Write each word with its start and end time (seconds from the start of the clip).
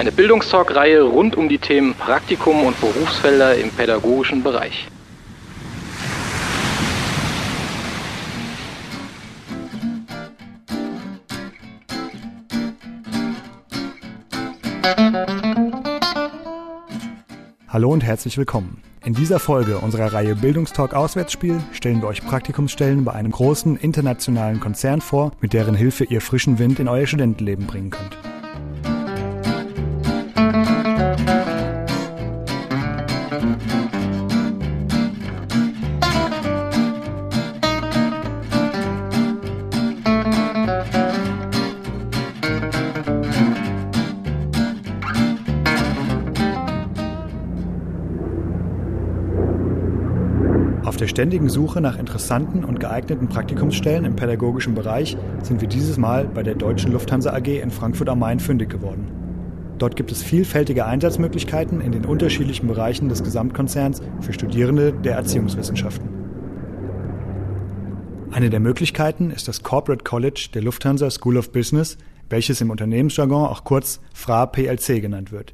Eine 0.00 0.12
Bildungstalk-Reihe 0.12 1.02
rund 1.02 1.36
um 1.36 1.50
die 1.50 1.58
Themen 1.58 1.92
Praktikum 1.92 2.64
und 2.64 2.80
Berufsfelder 2.80 3.56
im 3.56 3.68
pädagogischen 3.68 4.42
Bereich. 4.42 4.88
Hallo 17.68 17.90
und 17.90 18.02
herzlich 18.02 18.38
willkommen. 18.38 18.82
In 19.04 19.12
dieser 19.12 19.38
Folge 19.38 19.76
unserer 19.76 20.14
Reihe 20.14 20.34
Bildungstalk 20.34 20.94
Auswärtsspiel 20.94 21.60
stellen 21.72 22.00
wir 22.00 22.08
euch 22.08 22.24
Praktikumsstellen 22.24 23.04
bei 23.04 23.12
einem 23.12 23.32
großen 23.32 23.76
internationalen 23.76 24.60
Konzern 24.60 25.02
vor, 25.02 25.32
mit 25.42 25.52
deren 25.52 25.74
Hilfe 25.74 26.04
ihr 26.04 26.22
frischen 26.22 26.58
Wind 26.58 26.78
in 26.78 26.88
euer 26.88 27.06
Studentenleben 27.06 27.66
bringen 27.66 27.90
könnt. 27.90 28.29
Ständigen 51.20 51.50
Suche 51.50 51.82
nach 51.82 51.98
interessanten 51.98 52.64
und 52.64 52.80
geeigneten 52.80 53.28
Praktikumsstellen 53.28 54.06
im 54.06 54.16
pädagogischen 54.16 54.74
Bereich 54.74 55.18
sind 55.42 55.60
wir 55.60 55.68
dieses 55.68 55.98
Mal 55.98 56.24
bei 56.24 56.42
der 56.42 56.54
Deutschen 56.54 56.92
Lufthansa 56.92 57.34
AG 57.34 57.46
in 57.46 57.70
Frankfurt 57.70 58.08
am 58.08 58.20
Main 58.20 58.40
fündig 58.40 58.70
geworden. 58.70 59.06
Dort 59.76 59.96
gibt 59.96 60.10
es 60.12 60.22
vielfältige 60.22 60.86
Einsatzmöglichkeiten 60.86 61.82
in 61.82 61.92
den 61.92 62.06
unterschiedlichen 62.06 62.68
Bereichen 62.68 63.10
des 63.10 63.22
Gesamtkonzerns 63.22 64.00
für 64.22 64.32
Studierende 64.32 64.94
der 64.94 65.16
Erziehungswissenschaften. 65.16 66.08
Eine 68.30 68.48
der 68.48 68.60
Möglichkeiten 68.60 69.30
ist 69.30 69.46
das 69.46 69.62
Corporate 69.62 70.04
College 70.04 70.48
der 70.54 70.62
Lufthansa 70.62 71.10
School 71.10 71.36
of 71.36 71.52
Business, 71.52 71.98
welches 72.30 72.62
im 72.62 72.70
Unternehmensjargon 72.70 73.44
auch 73.44 73.64
kurz 73.64 74.00
FRA 74.14 74.46
PLC 74.46 75.02
genannt 75.02 75.32
wird. 75.32 75.52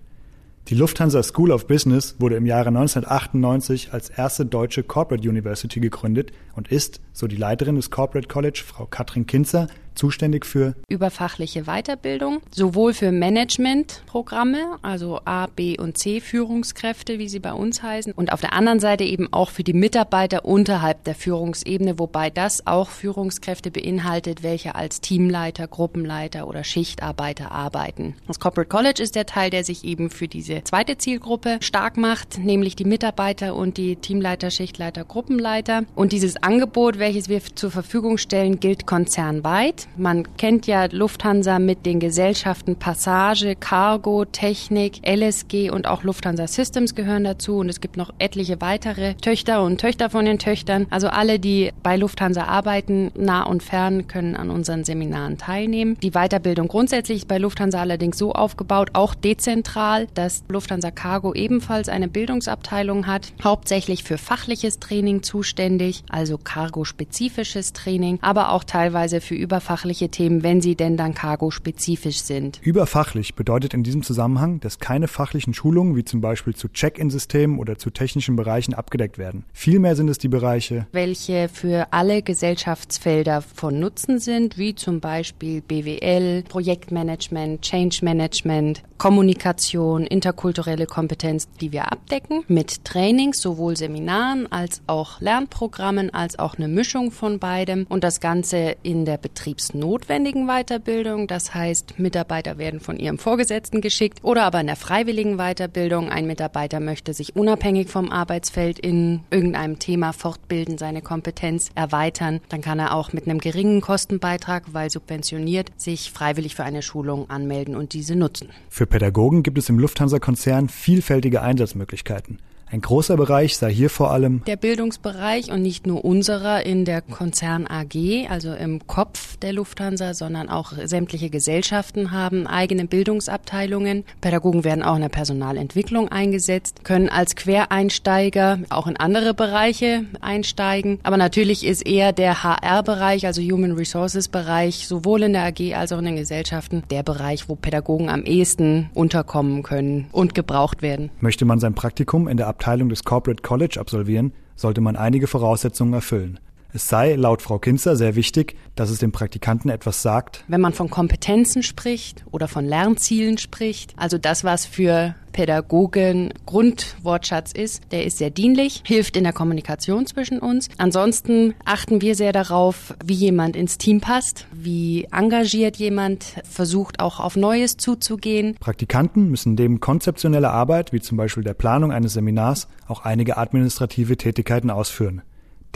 Die 0.69 0.75
Lufthansa 0.75 1.23
School 1.23 1.53
of 1.53 1.69
Business 1.69 2.17
wurde 2.19 2.35
im 2.35 2.45
Jahre 2.45 2.71
1998 2.71 3.93
als 3.93 4.11
erste 4.11 4.45
deutsche 4.45 4.83
Corporate 4.83 5.29
University 5.29 5.79
gegründet 5.79 6.33
und 6.57 6.73
ist, 6.73 7.01
so 7.13 7.29
die 7.29 7.37
Leiterin 7.37 7.77
des 7.77 7.93
Corporate 7.93 8.27
College, 8.27 8.65
Frau 8.67 8.85
Katrin 8.85 9.27
Kinzer, 9.27 9.69
zuständig 9.97 10.47
für 10.47 10.75
überfachliche 10.89 11.65
Weiterbildung, 11.65 12.41
sowohl 12.51 12.95
für 12.95 13.13
Managementprogramme, 13.13 14.79
also 14.83 15.21
A, 15.25 15.47
B 15.47 15.79
und 15.79 15.99
C 15.99 16.21
Führungskräfte, 16.21 17.19
wie 17.19 17.29
sie 17.29 17.41
bei 17.41 17.53
uns 17.53 17.83
heißen, 17.83 18.13
und 18.13 18.33
auf 18.33 18.41
der 18.41 18.53
anderen 18.53 18.81
Seite 18.81 19.05
eben 19.05 19.33
auch 19.33 19.51
für 19.51 19.65
die 19.65 19.73
Mitarbeiter 19.73 20.45
unterhalb 20.45 21.05
der 21.05 21.15
Führungsebene, 21.15 21.99
wobei 21.99 22.31
das 22.31 22.67
auch 22.67 22.91
Führungskräfte 22.91 23.71
beinhaltet, 23.71 24.43
welche 24.43 24.75
als 24.75 25.01
Teamleiter, 25.01 25.67
Gruppenleiter 25.67 26.47
oder 26.47 26.65
Schichtarbeiter 26.65 27.51
arbeiten. 27.51 28.15
Das 28.27 28.39
Corporate 28.39 28.69
College 28.69 29.03
ist 29.03 29.15
der 29.15 29.27
Teil, 29.27 29.51
der 29.51 29.65
sich 29.65 29.85
eben 29.85 30.11
für 30.11 30.29
diese 30.29 30.63
zweite 30.65 30.99
Zielgruppe 30.99 31.59
stark 31.61 31.97
macht, 31.97 32.39
nämlich 32.39 32.77
die 32.77 32.85
Mitarbeiter 32.85 33.55
und 33.55 33.77
die 33.77 33.97
Teamleiter, 33.97 34.51
Schichtleiter, 34.51 35.05
Gruppenleiter. 35.05 35.85
Und 35.95 36.13
dieses 36.13 36.43
Angebot, 36.43 36.99
welches 36.99 37.29
wir 37.29 37.41
zur 37.43 37.71
Verfügung 37.71 38.19
stellen, 38.19 38.61
gilt 38.61 38.87
konzernweit. 38.87 39.86
Man 39.99 40.37
kennt 40.37 40.67
ja 40.67 40.87
Lufthansa 40.91 41.59
mit 41.59 41.87
den 41.87 42.01
Gesellschaften 42.01 42.77
Passage, 42.77 43.57
Cargo, 43.57 44.25
Technik, 44.27 45.01
LSG 45.07 45.71
und 45.71 45.87
auch 45.87 46.03
Lufthansa 46.03 46.47
Systems 46.47 46.95
gehören 46.95 47.25
dazu. 47.25 47.59
Und 47.59 47.69
es 47.69 47.81
gibt 47.81 47.97
noch 47.97 48.13
etliche 48.19 48.61
weitere 48.61 49.15
Töchter 49.15 49.63
und 49.63 49.81
Töchter 49.81 50.11
von 50.11 50.25
den 50.25 50.39
Töchtern. 50.39 50.87
Also 50.91 51.09
alle, 51.09 51.39
die 51.39 51.73
bei 51.83 51.97
Lufthansa 51.97 52.45
arbeiten, 52.45 53.11
nah 53.15 53.45
und 53.45 53.63
fern, 53.63 54.07
können 54.07 54.37
an 54.37 54.51
unseren 54.51 54.85
Seminaren 54.85 55.39
teilnehmen. 55.39 55.97
Die 56.03 56.11
Weiterbildung 56.11 56.69
grundsätzlich 56.69 57.19
ist 57.19 57.29
bei 57.29 57.39
Lufthansa 57.39 57.81
allerdings 57.81 58.19
so 58.19 58.33
aufgebaut, 58.33 58.91
auch 58.93 59.15
dezentral, 59.15 60.09
dass 60.15 60.45
Lufthansa 60.49 60.91
Cargo 60.91 61.33
ebenfalls 61.33 61.89
eine 61.89 62.09
Bildungsabteilung 62.09 63.07
hat, 63.07 63.33
hauptsächlich 63.43 64.05
für 64.05 64.19
fachliches 64.19 64.79
Training 64.79 65.23
zuständig, 65.23 66.05
also 66.11 66.37
Cargo-spezifisches 66.37 67.73
Training, 67.73 68.19
aber 68.21 68.51
auch 68.51 68.65
teilweise 68.65 69.21
für 69.21 69.35
Überfahrt 69.35 69.76
überfachliche 69.77 70.09
Themen, 70.09 70.43
wenn 70.43 70.63
sie 70.63 70.75
denn 70.75 70.97
dann 70.97 71.13
cargo-spezifisch 71.13 72.23
sind. 72.23 72.61
Überfachlich 72.63 73.35
bedeutet 73.35 73.75
in 73.75 73.83
diesem 73.83 74.03
Zusammenhang, 74.03 74.59
dass 74.61 74.79
keine 74.79 75.07
fachlichen 75.07 75.53
Schulungen 75.53 75.97
wie 75.97 76.05
zum 76.05 76.23
Beispiel 76.23 76.55
zu 76.55 76.69
Check-in-Systemen 76.69 77.59
oder 77.59 77.77
zu 77.77 77.91
technischen 77.91 78.37
Bereichen 78.37 78.73
abgedeckt 78.73 79.19
werden. 79.19 79.45
Vielmehr 79.53 79.95
sind 79.95 80.09
es 80.09 80.17
die 80.17 80.29
Bereiche, 80.29 80.87
welche 80.93 81.51
für 81.51 81.89
alle 81.91 82.23
Gesellschaftsfelder 82.23 83.43
von 83.43 83.79
Nutzen 83.79 84.19
sind, 84.19 84.57
wie 84.57 84.75
zum 84.75 85.01
Beispiel 85.01 85.61
BWL, 85.61 86.45
Projektmanagement, 86.49 87.61
Change 87.61 87.99
Management, 88.03 88.83
Kommunikation, 88.97 90.07
interkulturelle 90.07 90.87
Kompetenz, 90.87 91.49
die 91.61 91.73
wir 91.73 91.93
abdecken 91.93 92.45
mit 92.49 92.85
Trainings, 92.85 93.43
sowohl 93.43 93.77
Seminaren 93.77 94.51
als 94.51 94.81
auch 94.87 95.21
Lernprogrammen, 95.21 96.15
als 96.15 96.39
auch 96.39 96.57
eine 96.57 96.69
Mischung 96.69 97.11
von 97.11 97.39
beidem 97.39 97.87
und 97.89 98.05
das 98.05 98.21
Ganze 98.21 98.77
in 98.83 99.05
der 99.05 99.19
Betriebs 99.19 99.67
berufsnotwendigen 99.67 100.47
Weiterbildung. 100.47 101.27
Das 101.27 101.55
heißt, 101.55 101.99
Mitarbeiter 101.99 102.59
werden 102.59 102.81
von 102.81 102.99
ihrem 102.99 103.19
Vorgesetzten 103.19 103.81
geschickt 103.81 104.21
oder 104.23 104.45
aber 104.45 104.61
in 104.61 104.67
der 104.67 104.77
freiwilligen 104.77 105.37
Weiterbildung. 105.37 106.09
Ein 106.09 106.27
Mitarbeiter 106.27 106.81
möchte 106.81 107.13
sich 107.15 107.37
unabhängig 107.37 107.89
vom 107.89 108.11
Arbeitsfeld 108.11 108.79
in 108.79 109.21
irgendeinem 109.31 109.79
Thema 109.79 110.13
fortbilden, 110.13 110.79
seine 110.79 111.03
Kompetenz 111.03 111.71
erweitern. 111.75 112.41
Dann 112.49 112.61
kann 112.61 112.79
er 112.79 112.95
auch 112.95 113.13
mit 113.13 113.27
einem 113.27 113.41
geringen 113.41 113.81
Kostenbeitrag, 113.81 114.65
weil 114.73 114.91
subventioniert, 114.91 115.71
sich 115.77 116.11
freiwillig 116.11 116.55
für 116.55 116.65
eine 116.65 116.83
Schulung 116.83 117.29
anmelden 117.31 117.77
und 117.77 117.93
diese 117.93 118.17
nutzen. 118.17 118.51
Für 118.69 118.86
Pädagogen 118.87 119.43
gibt 119.43 119.59
es 119.59 119.69
im 119.69 119.79
Lufthansa-Konzern 119.79 120.69
vielfältige 120.69 121.43
Einsatzmöglichkeiten. 121.43 122.39
Ein 122.69 122.81
großer 122.81 123.17
Bereich 123.17 123.57
sei 123.57 123.73
hier 123.73 123.91
vor 123.91 124.11
allem 124.11 124.43
der 124.45 124.57
Bildungsbereich 124.57 125.53
und 125.53 125.63
nicht 125.63 125.87
nur 125.87 126.05
unserer 126.05 126.67
in 126.67 126.85
der 126.85 127.01
Konzern 127.01 127.69
AG, 127.69 128.27
also 128.29 128.53
im 128.55 128.89
Kopf 128.89 129.37
der 129.37 129.53
Lufthansa, 129.53 130.15
sondern 130.15 130.49
auch 130.49 130.73
sämtliche 130.85 131.31
Gesellschaften 131.31 132.11
haben 132.11 132.49
eigene 132.49 132.87
Bildungsabteilungen. 132.87 134.05
Pädagogen 134.21 134.65
werden 134.65 134.83
auch 134.83 134.97
in 134.97 135.03
der 135.03 135.11
Personalentwicklung 135.11 136.09
eingesetzt, 136.09 136.83
können 136.83 137.09
als 137.09 137.37
Quereinsteiger 137.37 138.59
auch 138.69 138.89
in 138.89 138.97
andere 138.97 139.33
Bereiche 139.33 140.05
einsteigen. 140.21 140.99
Aber 141.05 141.19
natürlich 141.19 141.65
ist 141.65 141.87
eher 141.87 142.13
der 142.13 142.43
HR-Bereich, 142.43 143.27
also 143.27 143.43
Human 143.43 143.73
Resources 143.73 144.27
Bereich, 144.27 144.89
sowohl 144.89 145.23
in 145.23 145.35
der 145.35 145.45
AG 145.45 145.73
als 145.77 145.93
auch 145.93 145.99
in 145.99 146.07
den 146.07 146.17
Gesellschaften, 146.17 146.83
der 146.91 147.05
Bereich, 147.05 147.49
wo 147.49 147.55
Pädagogen 147.55 148.09
am 148.09 148.25
ehesten 148.25 148.91
unterkommen 148.93 149.63
können 149.63 150.09
und 150.11 150.35
gebraucht 150.35 150.83
werden. 150.83 151.11
Möchte 151.21 151.45
man 151.45 151.61
sein 151.61 151.75
Praktikum 151.75 152.27
in 152.27 152.37
der 152.37 152.56
Abteilung 152.57 152.89
des 152.89 153.05
Corporate 153.05 153.43
College 153.43 153.77
absolvieren, 153.79 154.33
sollte 154.55 154.81
man 154.81 154.97
einige 154.97 155.27
Voraussetzungen 155.27 155.93
erfüllen. 155.93 156.41
Es 156.77 156.91
sei, 156.91 157.15
laut 157.15 157.41
Frau 157.41 157.59
Kinzer, 157.59 157.97
sehr 157.97 158.17
wichtig, 158.17 158.55
dass 158.75 158.91
es 158.91 158.99
dem 158.99 159.11
Praktikanten 159.11 159.71
etwas 159.71 160.03
sagt. 160.03 160.45
Wenn 160.47 160.61
man 160.61 160.75
von 160.75 160.91
Kompetenzen 160.91 161.63
spricht 161.63 162.27
oder 162.33 162.49
von 162.49 162.67
Lernzielen 162.67 163.39
spricht, 163.39 163.95
also 163.97 164.19
das, 164.19 164.45
was 164.45 164.67
für 164.67 165.15
Pädagogen 165.33 166.35
Grundwortschatz 166.45 167.53
ist, 167.53 167.83
der 167.93 168.05
ist 168.05 168.19
sehr 168.19 168.29
dienlich, 168.29 168.83
hilft 168.85 169.17
in 169.17 169.25
der 169.25 169.33
Kommunikation 169.33 170.07
zwischen 170.07 170.39
uns. 170.39 170.69
Ansonsten 170.77 171.55
achten 171.65 172.03
wir 172.03 172.15
sehr 172.15 172.35
darauf, 172.35 172.95
wie 173.03 173.15
jemand 173.15 173.57
ins 173.57 173.79
Team 173.79 174.03
passt, 174.03 174.47
wie 174.53 175.09
engagiert 175.11 175.77
jemand 175.77 176.35
versucht, 176.45 177.01
auch 177.01 177.21
auf 177.21 177.37
Neues 177.37 177.79
zuzugehen. 177.79 178.55
Praktikanten 178.61 179.31
müssen 179.31 179.55
neben 179.55 179.81
konzeptioneller 179.81 180.53
Arbeit, 180.53 180.93
wie 180.93 181.01
zum 181.01 181.17
Beispiel 181.17 181.43
der 181.43 181.55
Planung 181.55 181.91
eines 181.91 182.13
Seminars, 182.13 182.69
auch 182.87 183.07
einige 183.07 183.39
administrative 183.39 184.19
Tätigkeiten 184.19 184.69
ausführen. 184.69 185.23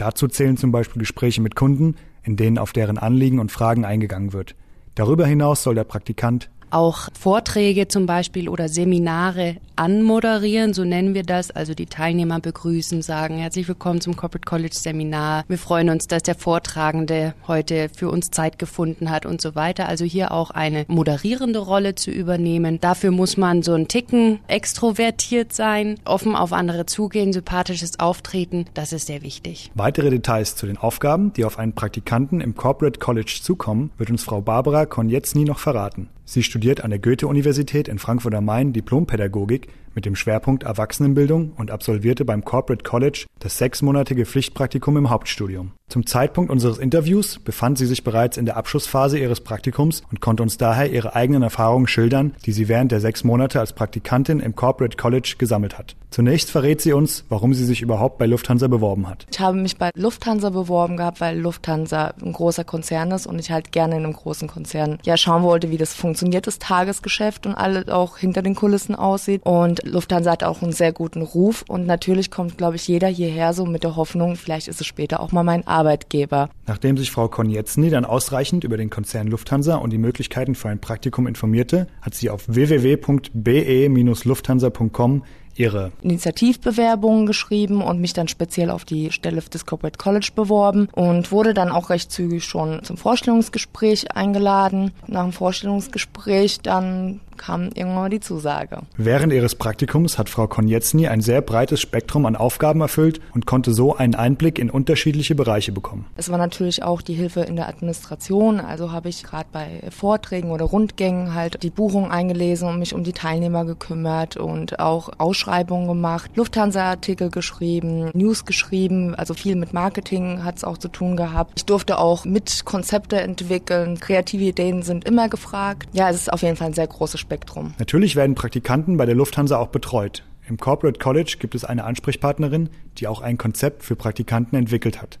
Dazu 0.01 0.27
zählen 0.27 0.57
zum 0.57 0.71
Beispiel 0.71 0.99
Gespräche 0.99 1.43
mit 1.43 1.55
Kunden, 1.55 1.93
in 2.23 2.35
denen 2.35 2.57
auf 2.57 2.73
deren 2.73 2.97
Anliegen 2.97 3.37
und 3.37 3.51
Fragen 3.51 3.85
eingegangen 3.85 4.33
wird. 4.33 4.55
Darüber 4.95 5.27
hinaus 5.27 5.61
soll 5.61 5.75
der 5.75 5.83
Praktikant 5.83 6.49
auch 6.71 7.09
Vorträge 7.19 7.87
zum 7.87 8.05
Beispiel 8.05 8.49
oder 8.49 8.69
Seminare 8.69 9.57
anmoderieren, 9.75 10.73
so 10.73 10.83
nennen 10.83 11.13
wir 11.13 11.23
das. 11.23 11.51
Also 11.51 11.73
die 11.73 11.87
Teilnehmer 11.87 12.39
begrüßen, 12.39 13.01
sagen 13.01 13.37
herzlich 13.37 13.67
willkommen 13.67 13.99
zum 13.99 14.15
Corporate 14.15 14.45
College 14.45 14.75
Seminar. 14.75 15.43
Wir 15.47 15.57
freuen 15.57 15.89
uns, 15.89 16.07
dass 16.07 16.23
der 16.23 16.35
Vortragende 16.35 17.33
heute 17.47 17.89
für 17.89 18.09
uns 18.09 18.31
Zeit 18.31 18.59
gefunden 18.59 19.09
hat 19.09 19.25
und 19.25 19.41
so 19.41 19.55
weiter. 19.55 19.87
Also 19.87 20.05
hier 20.05 20.31
auch 20.31 20.51
eine 20.51 20.85
moderierende 20.87 21.59
Rolle 21.59 21.95
zu 21.95 22.11
übernehmen. 22.11 22.79
Dafür 22.79 23.11
muss 23.11 23.37
man 23.37 23.63
so 23.63 23.73
ein 23.73 23.87
Ticken 23.87 24.39
extrovertiert 24.47 25.53
sein, 25.53 25.95
offen 26.05 26.35
auf 26.35 26.53
andere 26.53 26.85
zugehen, 26.85 27.33
sympathisches 27.33 27.99
Auftreten. 27.99 28.65
Das 28.73 28.93
ist 28.93 29.07
sehr 29.07 29.23
wichtig. 29.23 29.71
Weitere 29.73 30.09
Details 30.09 30.55
zu 30.55 30.67
den 30.67 30.77
Aufgaben, 30.77 31.33
die 31.33 31.45
auf 31.45 31.57
einen 31.57 31.73
Praktikanten 31.73 32.39
im 32.39 32.55
Corporate 32.55 32.99
College 32.99 33.39
zukommen, 33.41 33.91
wird 33.97 34.11
uns 34.11 34.23
Frau 34.23 34.41
Barbara 34.41 34.85
Konietzny 34.85 35.43
noch 35.43 35.59
verraten. 35.59 36.09
Sie 36.33 36.43
studiert 36.43 36.81
an 36.81 36.91
der 36.91 36.99
Goethe-Universität 36.99 37.89
in 37.89 37.99
Frankfurt 37.99 38.33
am 38.35 38.45
Main 38.45 38.71
Diplompädagogik 38.71 39.67
mit 39.95 40.05
dem 40.05 40.15
Schwerpunkt 40.15 40.63
Erwachsenenbildung 40.63 41.53
und 41.57 41.71
absolvierte 41.71 42.25
beim 42.25 42.43
Corporate 42.43 42.83
College 42.83 43.25
das 43.39 43.57
sechsmonatige 43.57 44.25
Pflichtpraktikum 44.25 44.97
im 44.97 45.09
Hauptstudium. 45.09 45.73
Zum 45.91 46.05
Zeitpunkt 46.05 46.49
unseres 46.49 46.77
Interviews 46.77 47.39
befand 47.39 47.77
sie 47.77 47.85
sich 47.85 48.05
bereits 48.05 48.37
in 48.37 48.45
der 48.45 48.55
Abschlussphase 48.55 49.19
ihres 49.19 49.41
Praktikums 49.41 50.03
und 50.09 50.21
konnte 50.21 50.41
uns 50.41 50.57
daher 50.57 50.89
ihre 50.89 51.15
eigenen 51.15 51.43
Erfahrungen 51.43 51.87
schildern, 51.87 52.33
die 52.45 52.53
sie 52.53 52.69
während 52.69 52.93
der 52.93 53.01
sechs 53.01 53.25
Monate 53.25 53.59
als 53.59 53.73
Praktikantin 53.73 54.39
im 54.39 54.55
Corporate 54.55 54.95
College 54.95 55.35
gesammelt 55.37 55.77
hat. 55.77 55.97
Zunächst 56.09 56.51
verrät 56.51 56.81
sie 56.81 56.93
uns, 56.93 57.25
warum 57.29 57.53
sie 57.53 57.65
sich 57.65 57.81
überhaupt 57.81 58.17
bei 58.17 58.25
Lufthansa 58.25 58.67
beworben 58.67 59.09
hat. 59.09 59.25
Ich 59.31 59.39
habe 59.39 59.57
mich 59.57 59.77
bei 59.77 59.91
Lufthansa 59.95 60.49
beworben 60.49 60.97
gehabt, 60.97 61.21
weil 61.21 61.37
Lufthansa 61.37 62.13
ein 62.21 62.33
großer 62.33 62.65
Konzern 62.65 63.11
ist 63.11 63.27
und 63.27 63.39
ich 63.39 63.51
halt 63.51 63.71
gerne 63.71 63.95
in 63.97 64.03
einem 64.03 64.13
großen 64.13 64.47
Konzern 64.47 64.97
ja 65.03 65.15
schauen 65.17 65.43
wollte, 65.43 65.71
wie 65.71 65.77
das 65.77 65.93
funktioniert, 65.93 66.47
das 66.47 66.59
Tagesgeschäft 66.59 67.45
und 67.45 67.55
alles 67.55 67.87
auch 67.87 68.17
hinter 68.17 68.41
den 68.41 68.55
Kulissen 68.55 68.95
aussieht. 68.95 69.41
Und 69.43 69.80
Lufthansa 69.83 70.31
hat 70.31 70.43
auch 70.43 70.61
einen 70.61 70.71
sehr 70.71 70.91
guten 70.91 71.21
Ruf 71.21 71.63
und 71.67 71.85
natürlich 71.85 72.31
kommt, 72.31 72.57
glaube 72.57 72.75
ich, 72.75 72.87
jeder 72.87 73.07
hierher 73.07 73.53
so 73.53 73.65
mit 73.65 73.83
der 73.83 73.95
Hoffnung, 73.95 74.35
vielleicht 74.35 74.67
ist 74.67 74.81
es 74.81 74.87
später 74.87 75.19
auch 75.19 75.31
mal 75.31 75.43
mein 75.43 75.67
Arbeitgeber. 75.67 76.49
Nachdem 76.67 76.97
sich 76.97 77.11
Frau 77.11 77.27
Konietzny 77.27 77.89
dann 77.89 78.05
ausreichend 78.05 78.63
über 78.63 78.77
den 78.77 78.89
Konzern 78.89 79.27
Lufthansa 79.27 79.75
und 79.75 79.91
die 79.91 79.97
Möglichkeiten 79.97 80.55
für 80.55 80.69
ein 80.69 80.79
Praktikum 80.79 81.27
informierte, 81.27 81.87
hat 82.01 82.15
sie 82.15 82.29
auf 82.29 82.47
www.be-lufthansa.com 82.47 85.23
ihre 85.55 85.91
Initiativbewerbungen 86.01 87.25
geschrieben 87.25 87.81
und 87.81 87.99
mich 87.99 88.13
dann 88.13 88.27
speziell 88.27 88.69
auf 88.69 88.85
die 88.85 89.11
Stelle 89.11 89.41
des 89.41 89.65
Corporate 89.65 89.97
College 89.97 90.31
beworben 90.35 90.87
und 90.93 91.31
wurde 91.31 91.53
dann 91.53 91.71
auch 91.71 91.89
recht 91.89 92.11
zügig 92.11 92.45
schon 92.45 92.83
zum 92.83 92.97
Vorstellungsgespräch 92.97 94.15
eingeladen. 94.15 94.91
Nach 95.07 95.23
dem 95.23 95.33
Vorstellungsgespräch 95.33 96.61
dann 96.61 97.21
kam 97.41 97.69
irgendwann 97.73 97.95
mal 97.95 98.09
die 98.09 98.19
Zusage. 98.19 98.81
Während 98.97 99.33
ihres 99.33 99.55
Praktikums 99.55 100.19
hat 100.19 100.29
Frau 100.29 100.47
Konietzny 100.47 101.07
ein 101.07 101.21
sehr 101.21 101.41
breites 101.41 101.81
Spektrum 101.81 102.27
an 102.27 102.35
Aufgaben 102.35 102.81
erfüllt 102.81 103.19
und 103.33 103.47
konnte 103.47 103.73
so 103.73 103.95
einen 103.95 104.13
Einblick 104.13 104.59
in 104.59 104.69
unterschiedliche 104.69 105.33
Bereiche 105.33 105.71
bekommen. 105.71 106.05
Es 106.15 106.29
war 106.29 106.37
natürlich 106.37 106.83
auch 106.83 107.01
die 107.01 107.15
Hilfe 107.15 107.41
in 107.41 107.55
der 107.55 107.67
Administration, 107.67 108.59
also 108.59 108.91
habe 108.91 109.09
ich 109.09 109.23
gerade 109.23 109.47
bei 109.51 109.81
Vorträgen 109.89 110.51
oder 110.51 110.65
Rundgängen 110.65 111.33
halt 111.33 111.63
die 111.63 111.71
Buchung 111.71 112.11
eingelesen 112.11 112.69
und 112.69 112.77
mich 112.77 112.93
um 112.93 113.03
die 113.03 113.13
Teilnehmer 113.13 113.65
gekümmert 113.65 114.37
und 114.37 114.79
auch 114.79 115.09
Ausschreibungen 115.17 115.87
gemacht, 115.87 116.31
Lufthansa-Artikel 116.35 117.31
geschrieben, 117.31 118.11
News 118.13 118.45
geschrieben, 118.45 119.15
also 119.15 119.33
viel 119.33 119.55
mit 119.55 119.73
Marketing 119.73 120.43
hat 120.43 120.57
es 120.57 120.63
auch 120.63 120.77
zu 120.77 120.89
tun 120.89 121.17
gehabt. 121.17 121.53
Ich 121.55 121.65
durfte 121.65 121.97
auch 121.97 122.23
mit 122.23 122.65
Konzepte 122.65 123.19
entwickeln, 123.19 123.99
kreative 123.99 124.43
Ideen 124.43 124.83
sind 124.83 125.05
immer 125.05 125.27
gefragt. 125.27 125.89
Ja, 125.93 126.09
es 126.09 126.17
ist 126.17 126.31
auf 126.31 126.43
jeden 126.43 126.55
Fall 126.55 126.67
ein 126.67 126.73
sehr 126.73 126.87
großes 126.87 127.19
Spektrum. 127.19 127.30
Spektrum. 127.31 127.73
Natürlich 127.79 128.17
werden 128.17 128.35
Praktikanten 128.35 128.97
bei 128.97 129.05
der 129.05 129.15
Lufthansa 129.15 129.57
auch 129.57 129.69
betreut. 129.69 130.25
Im 130.49 130.57
Corporate 130.57 130.99
College 130.99 131.37
gibt 131.39 131.55
es 131.55 131.63
eine 131.63 131.85
Ansprechpartnerin, 131.85 132.67
die 132.97 133.07
auch 133.07 133.21
ein 133.21 133.37
Konzept 133.37 133.83
für 133.83 133.95
Praktikanten 133.95 134.57
entwickelt 134.57 135.01
hat. 135.01 135.17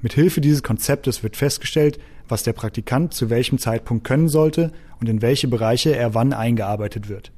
Mit 0.00 0.14
Hilfe 0.14 0.40
dieses 0.40 0.64
Konzeptes 0.64 1.22
wird 1.22 1.36
festgestellt, 1.36 2.00
was 2.28 2.42
der 2.42 2.54
Praktikant 2.54 3.14
zu 3.14 3.30
welchem 3.30 3.58
Zeitpunkt 3.58 4.02
können 4.02 4.28
sollte 4.28 4.72
und 4.98 5.08
in 5.08 5.22
welche 5.22 5.46
Bereiche 5.46 5.94
er 5.94 6.12
wann 6.12 6.32
eingearbeitet 6.32 7.08
wird. 7.08 7.30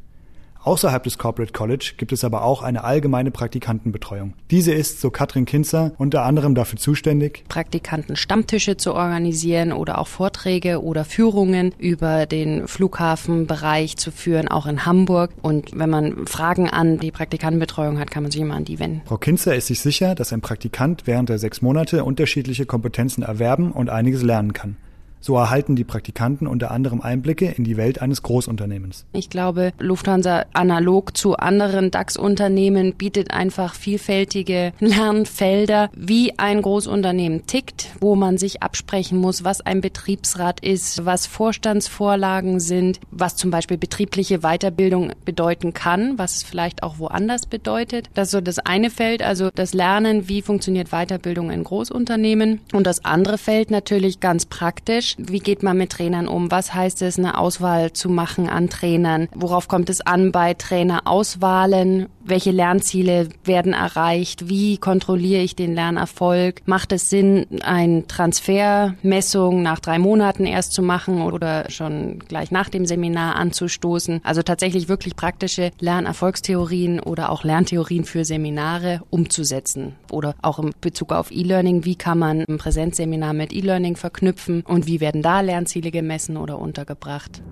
Außerhalb 0.67 1.05
des 1.05 1.17
Corporate 1.17 1.53
College 1.53 1.93
gibt 1.97 2.11
es 2.11 2.25
aber 2.25 2.43
auch 2.43 2.61
eine 2.61 2.83
allgemeine 2.83 3.31
Praktikantenbetreuung. 3.31 4.35
Diese 4.51 4.73
ist, 4.75 5.01
so 5.01 5.11
Katrin 5.11 5.45
Kinzer, 5.45 5.93
unter 5.97 6.25
anderem 6.25 6.57
dafür 6.57 6.77
zuständig, 6.77 7.45
Praktikanten-Stammtische 7.49 8.77
zu 8.77 8.93
organisieren 8.93 9.73
oder 9.73 9.99
auch 9.99 10.09
Vorträge 10.09 10.83
oder 10.83 11.05
Führungen 11.05 11.73
über 11.79 12.27
den 12.27 12.67
Flughafenbereich 12.67 13.97
zu 13.97 14.11
führen, 14.11 14.49
auch 14.49 14.67
in 14.67 14.85
Hamburg. 14.85 15.31
Und 15.41 15.71
wenn 15.79 15.89
man 15.89 16.27
Fragen 16.27 16.69
an 16.69 16.99
die 16.99 17.13
Praktikantenbetreuung 17.13 18.01
hat, 18.01 18.11
kann 18.11 18.25
man 18.25 18.33
sich 18.33 18.41
immer 18.41 18.57
an 18.57 18.65
die 18.65 18.81
wenden. 18.81 19.03
Frau 19.05 19.19
Kinzer 19.19 19.55
ist 19.55 19.69
sich 19.69 19.79
sicher, 19.79 20.17
dass 20.17 20.33
ein 20.33 20.41
Praktikant 20.41 21.07
während 21.07 21.29
der 21.29 21.39
sechs 21.39 21.63
Monate 21.63 22.03
unterschiedliche 22.03 22.67
Kompetenzen 22.67 23.23
erwerben 23.23 23.71
und 23.71 23.89
einiges 23.89 24.25
lernen 24.25 24.53
kann. 24.53 24.77
So 25.21 25.37
erhalten 25.37 25.75
die 25.75 25.85
Praktikanten 25.85 26.47
unter 26.47 26.71
anderem 26.71 27.01
Einblicke 27.01 27.47
in 27.47 27.65
die 27.65 27.77
Welt 27.77 28.01
eines 28.01 28.23
Großunternehmens. 28.23 29.07
Ich 29.13 29.29
glaube, 29.29 29.73
Lufthansa 29.79 30.45
analog 30.53 31.17
zu 31.17 31.37
anderen 31.37 31.91
DAX-Unternehmen 31.91 32.95
bietet 32.95 33.33
einfach 33.33 33.75
vielfältige 33.75 34.73
Lernfelder, 34.79 35.91
wie 35.97 36.39
ein 36.39 36.63
Großunternehmen 36.63 37.47
tickt, 37.47 37.91
wo 38.01 38.15
man 38.15 38.39
sich 38.39 38.63
absprechen 38.63 39.19
muss, 39.19 39.43
was 39.43 39.61
ein 39.61 39.81
Betriebsrat 39.81 40.61
ist, 40.61 41.05
was 41.05 41.27
Vorstandsvorlagen 41.27 42.61
sind, 42.61 43.01
was 43.11 43.37
zum 43.37 43.51
Beispiel 43.51 43.79
betriebliche 43.79 44.41
Weiterbildung 44.41 45.13
bedeuten 45.25 45.75
kann, 45.75 46.19
was 46.19 46.37
es 46.37 46.43
vielleicht 46.43 46.83
auch 46.83 46.99
woanders 46.99 47.47
bedeutet. 47.47 48.11
Das 48.15 48.29
ist 48.29 48.33
so 48.33 48.41
das 48.41 48.59
eine 48.59 48.91
Feld, 48.91 49.23
also 49.23 49.51
das 49.55 49.75
Lernen, 49.75 50.29
wie 50.29 50.43
funktioniert 50.43 50.91
Weiterbildung 50.91 51.51
in 51.51 51.65
Großunternehmen. 51.65 52.61
Und 52.73 52.87
das 52.87 53.05
andere 53.05 53.39
Feld 53.39 53.71
natürlich 53.71 54.21
ganz 54.21 54.47
praktisch, 54.47 55.06
wie 55.19 55.39
geht 55.39 55.63
man 55.63 55.77
mit 55.77 55.91
Trainern 55.93 56.29
um? 56.29 56.51
Was 56.51 56.75
heißt 56.75 57.03
es, 57.03 57.19
eine 57.19 57.39
Auswahl 57.39 57.93
zu 57.93 58.09
machen 58.09 58.49
an 58.49 58.69
Trainern? 58.69 59.29
Worauf 59.35 59.69
kommt 59.69 59.91
es 59.91 60.01
an 60.01 60.33
bei 60.33 60.55
Trainerauswahlen? 60.55 62.07
Welche 62.25 62.51
Lernziele 62.51 63.29
werden 63.45 63.73
erreicht? 63.73 64.49
Wie 64.49 64.79
kontrolliere 64.79 65.43
ich 65.43 65.55
den 65.55 65.75
Lernerfolg? 65.75 66.63
Macht 66.67 66.91
es 66.91 67.09
Sinn, 67.09 67.47
eine 67.63 68.07
Transfermessung 68.09 69.63
nach 69.63 69.79
drei 69.79 70.01
Monaten 70.01 70.45
erst 70.45 70.73
zu 70.73 70.83
machen 70.83 71.23
oder 71.23 71.71
schon 71.71 72.19
gleich 72.19 72.51
nach 72.51 72.69
dem 72.69 72.85
Seminar 72.85 73.37
anzustoßen? 73.37 74.21
Also 74.25 74.43
tatsächlich 74.43 74.89
wirklich 74.89 75.15
praktische 75.15 75.71
Lernerfolgstheorien 75.79 76.99
oder 76.99 77.31
auch 77.31 77.45
Lerntheorien 77.45 78.05
für 78.05 78.25
Seminare 78.25 79.03
umzusetzen. 79.11 79.95
Oder 80.11 80.35
auch 80.43 80.59
in 80.59 80.73
Bezug 80.81 81.13
auf 81.13 81.31
E-Learning. 81.31 81.85
Wie 81.85 81.97
kann 81.97 82.19
man 82.19 82.45
ein 82.49 82.59
Präsenzseminar 82.59 83.35
mit 83.35 83.53
E-Learning 83.53 83.97
verknüpfen 83.97 84.63
und 84.67 84.87
wie 84.87 84.96
werden 85.01 85.23
da 85.23 85.41
Lernziele 85.41 85.91
gemessen 85.91 86.37
oder 86.37 86.59
untergebracht? 86.59 87.43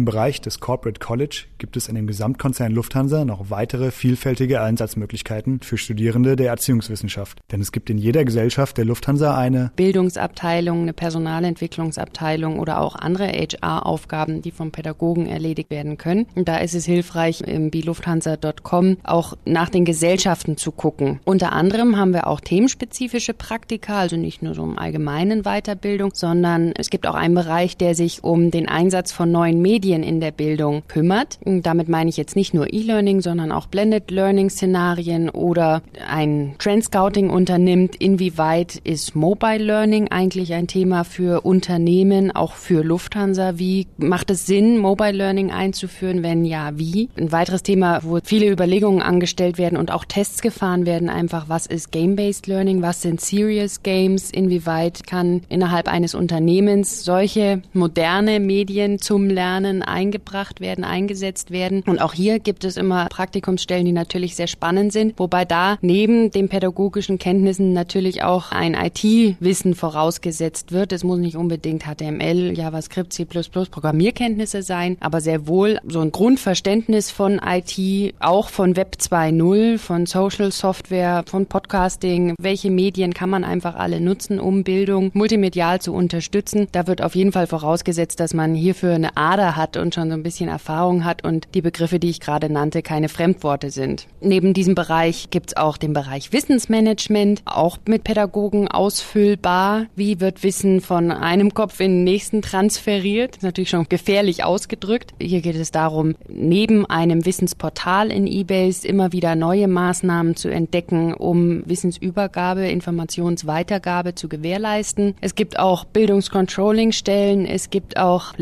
Dem 0.00 0.06
Bereich 0.06 0.40
des 0.40 0.60
Corporate 0.60 0.98
College 0.98 1.44
gibt 1.58 1.76
es 1.76 1.86
in 1.88 1.94
dem 1.94 2.06
Gesamtkonzern 2.06 2.72
Lufthansa 2.72 3.26
noch 3.26 3.50
weitere 3.50 3.90
vielfältige 3.90 4.62
Einsatzmöglichkeiten 4.62 5.60
für 5.60 5.76
Studierende 5.76 6.36
der 6.36 6.48
Erziehungswissenschaft. 6.48 7.38
Denn 7.52 7.60
es 7.60 7.70
gibt 7.70 7.90
in 7.90 7.98
jeder 7.98 8.24
Gesellschaft 8.24 8.78
der 8.78 8.86
Lufthansa 8.86 9.36
eine 9.36 9.72
Bildungsabteilung, 9.76 10.80
eine 10.80 10.94
Personalentwicklungsabteilung 10.94 12.58
oder 12.58 12.80
auch 12.80 12.96
andere 12.96 13.26
HR-Aufgaben, 13.26 14.40
die 14.40 14.52
vom 14.52 14.72
Pädagogen 14.72 15.26
erledigt 15.26 15.68
werden 15.68 15.98
können. 15.98 16.26
Und 16.34 16.48
da 16.48 16.56
ist 16.56 16.74
es 16.74 16.86
hilfreich, 16.86 17.42
im 17.42 17.70
bilufthansa.com 17.70 18.96
auch 19.02 19.36
nach 19.44 19.68
den 19.68 19.84
Gesellschaften 19.84 20.56
zu 20.56 20.72
gucken. 20.72 21.20
Unter 21.26 21.52
anderem 21.52 21.98
haben 21.98 22.14
wir 22.14 22.26
auch 22.26 22.40
themenspezifische 22.40 23.34
Praktika, 23.34 23.98
also 23.98 24.16
nicht 24.16 24.40
nur 24.40 24.54
so 24.54 24.64
im 24.64 24.78
allgemeinen 24.78 25.42
Weiterbildung, 25.42 26.12
sondern 26.14 26.72
es 26.74 26.88
gibt 26.88 27.06
auch 27.06 27.14
einen 27.14 27.34
Bereich, 27.34 27.76
der 27.76 27.94
sich 27.94 28.24
um 28.24 28.50
den 28.50 28.66
Einsatz 28.66 29.12
von 29.12 29.30
neuen 29.30 29.50
neuen 29.50 29.62
Medien 29.90 30.02
in 30.04 30.20
der 30.20 30.30
Bildung 30.30 30.82
kümmert. 30.86 31.38
Und 31.44 31.66
damit 31.66 31.88
meine 31.88 32.10
ich 32.10 32.16
jetzt 32.16 32.36
nicht 32.36 32.54
nur 32.54 32.72
E-Learning, 32.72 33.20
sondern 33.22 33.50
auch 33.50 33.66
Blended 33.66 34.10
Learning 34.10 34.48
Szenarien 34.48 35.28
oder 35.28 35.82
ein 36.08 36.54
Trend 36.58 36.84
Scouting 36.84 37.28
unternimmt. 37.28 37.96
Inwieweit 37.96 38.76
ist 38.84 39.16
Mobile 39.16 39.64
Learning 39.64 40.08
eigentlich 40.08 40.52
ein 40.54 40.68
Thema 40.68 41.02
für 41.04 41.40
Unternehmen, 41.40 42.30
auch 42.30 42.52
für 42.54 42.84
Lufthansa? 42.84 43.58
Wie 43.58 43.88
macht 43.98 44.30
es 44.30 44.46
Sinn, 44.46 44.78
Mobile 44.78 45.10
Learning 45.12 45.50
einzuführen? 45.50 46.22
Wenn 46.22 46.44
ja, 46.44 46.70
wie? 46.78 47.08
Ein 47.16 47.32
weiteres 47.32 47.64
Thema, 47.64 48.00
wo 48.04 48.20
viele 48.22 48.48
Überlegungen 48.48 49.02
angestellt 49.02 49.58
werden 49.58 49.76
und 49.76 49.90
auch 49.90 50.04
Tests 50.04 50.40
gefahren 50.40 50.86
werden, 50.86 51.08
einfach, 51.08 51.48
was 51.48 51.66
ist 51.66 51.90
Game-Based 51.90 52.46
Learning? 52.46 52.80
Was 52.80 53.02
sind 53.02 53.20
Serious 53.20 53.82
Games? 53.82 54.30
Inwieweit 54.30 55.04
kann 55.04 55.42
innerhalb 55.48 55.88
eines 55.88 56.14
Unternehmens 56.14 57.04
solche 57.04 57.62
moderne 57.72 58.38
Medien 58.38 59.00
zum 59.00 59.28
Lernen 59.28 59.79
eingebracht 59.82 60.60
werden, 60.60 60.84
eingesetzt 60.84 61.50
werden? 61.50 61.82
Und 61.86 62.00
auch 62.00 62.12
hier 62.12 62.38
gibt 62.38 62.64
es 62.64 62.76
immer 62.76 63.06
Praktikumsstellen, 63.06 63.84
die 63.84 63.92
natürlich 63.92 64.36
sehr 64.36 64.46
spannend 64.46 64.92
sind, 64.92 65.18
wobei 65.18 65.44
da 65.44 65.78
neben 65.80 66.30
den 66.30 66.48
pädagogischen 66.48 67.18
Kenntnissen 67.18 67.72
natürlich 67.72 68.22
auch 68.22 68.52
ein 68.52 68.74
IT-Wissen 68.74 69.74
vorausgesetzt 69.74 70.72
wird. 70.72 70.92
Es 70.92 71.04
muss 71.04 71.18
nicht 71.18 71.36
unbedingt 71.36 71.84
HTML, 71.84 72.56
JavaScript, 72.56 73.12
C++, 73.12 73.24
Programmierkenntnisse 73.24 74.62
sein, 74.62 74.96
aber 75.00 75.20
sehr 75.20 75.46
wohl 75.46 75.78
so 75.86 76.00
ein 76.00 76.12
Grundverständnis 76.12 77.10
von 77.10 77.40
IT, 77.44 78.14
auch 78.20 78.48
von 78.48 78.76
Web 78.76 78.96
2.0, 79.00 79.78
von 79.78 80.06
Social 80.06 80.52
Software, 80.52 81.24
von 81.26 81.46
Podcasting. 81.46 82.34
Welche 82.40 82.70
Medien 82.70 83.14
kann 83.14 83.30
man 83.30 83.44
einfach 83.44 83.74
alle 83.74 84.00
nutzen, 84.00 84.40
um 84.40 84.64
Bildung 84.64 85.10
multimedial 85.14 85.80
zu 85.80 85.92
unterstützen? 85.92 86.68
Da 86.72 86.86
wird 86.86 87.02
auf 87.02 87.14
jeden 87.14 87.32
Fall 87.32 87.46
vorausgesetzt, 87.46 88.20
dass 88.20 88.34
man 88.34 88.54
hierfür 88.54 88.94
eine 88.94 89.16
Ader 89.16 89.56
hat 89.56 89.69
und 89.76 89.94
schon 89.94 90.08
so 90.08 90.14
ein 90.14 90.22
bisschen 90.22 90.48
Erfahrung 90.48 91.04
hat 91.04 91.24
und 91.24 91.48
die 91.54 91.62
Begriffe, 91.62 91.98
die 91.98 92.10
ich 92.10 92.20
gerade 92.20 92.50
nannte, 92.50 92.82
keine 92.82 93.08
Fremdworte 93.08 93.70
sind. 93.70 94.06
Neben 94.20 94.54
diesem 94.54 94.74
Bereich 94.74 95.30
gibt 95.30 95.50
es 95.50 95.56
auch 95.56 95.76
den 95.76 95.92
Bereich 95.92 96.32
Wissensmanagement, 96.32 97.42
auch 97.44 97.78
mit 97.86 98.04
Pädagogen 98.04 98.68
ausfüllbar. 98.68 99.86
Wie 99.96 100.20
wird 100.20 100.42
Wissen 100.42 100.80
von 100.80 101.10
einem 101.10 101.54
Kopf 101.54 101.80
in 101.80 101.90
den 101.90 102.04
nächsten 102.04 102.42
transferiert? 102.42 103.36
Ist 103.36 103.42
natürlich 103.42 103.70
schon 103.70 103.88
gefährlich 103.88 104.44
ausgedrückt. 104.44 105.12
Hier 105.20 105.40
geht 105.40 105.56
es 105.56 105.70
darum, 105.70 106.14
neben 106.28 106.86
einem 106.86 107.26
Wissensportal 107.26 108.10
in 108.10 108.26
eBay 108.26 108.70
immer 108.84 109.12
wieder 109.12 109.34
neue 109.34 109.68
Maßnahmen 109.68 110.36
zu 110.36 110.48
entdecken, 110.48 111.14
um 111.14 111.62
Wissensübergabe, 111.66 112.68
Informationsweitergabe 112.68 114.14
zu 114.14 114.28
gewährleisten. 114.28 115.14
Es 115.20 115.34
gibt 115.34 115.58
auch 115.58 115.84
Bildungscontrolling-Stellen, 115.84 117.46
es 117.46 117.70
gibt 117.70 117.96
auch 117.96 118.34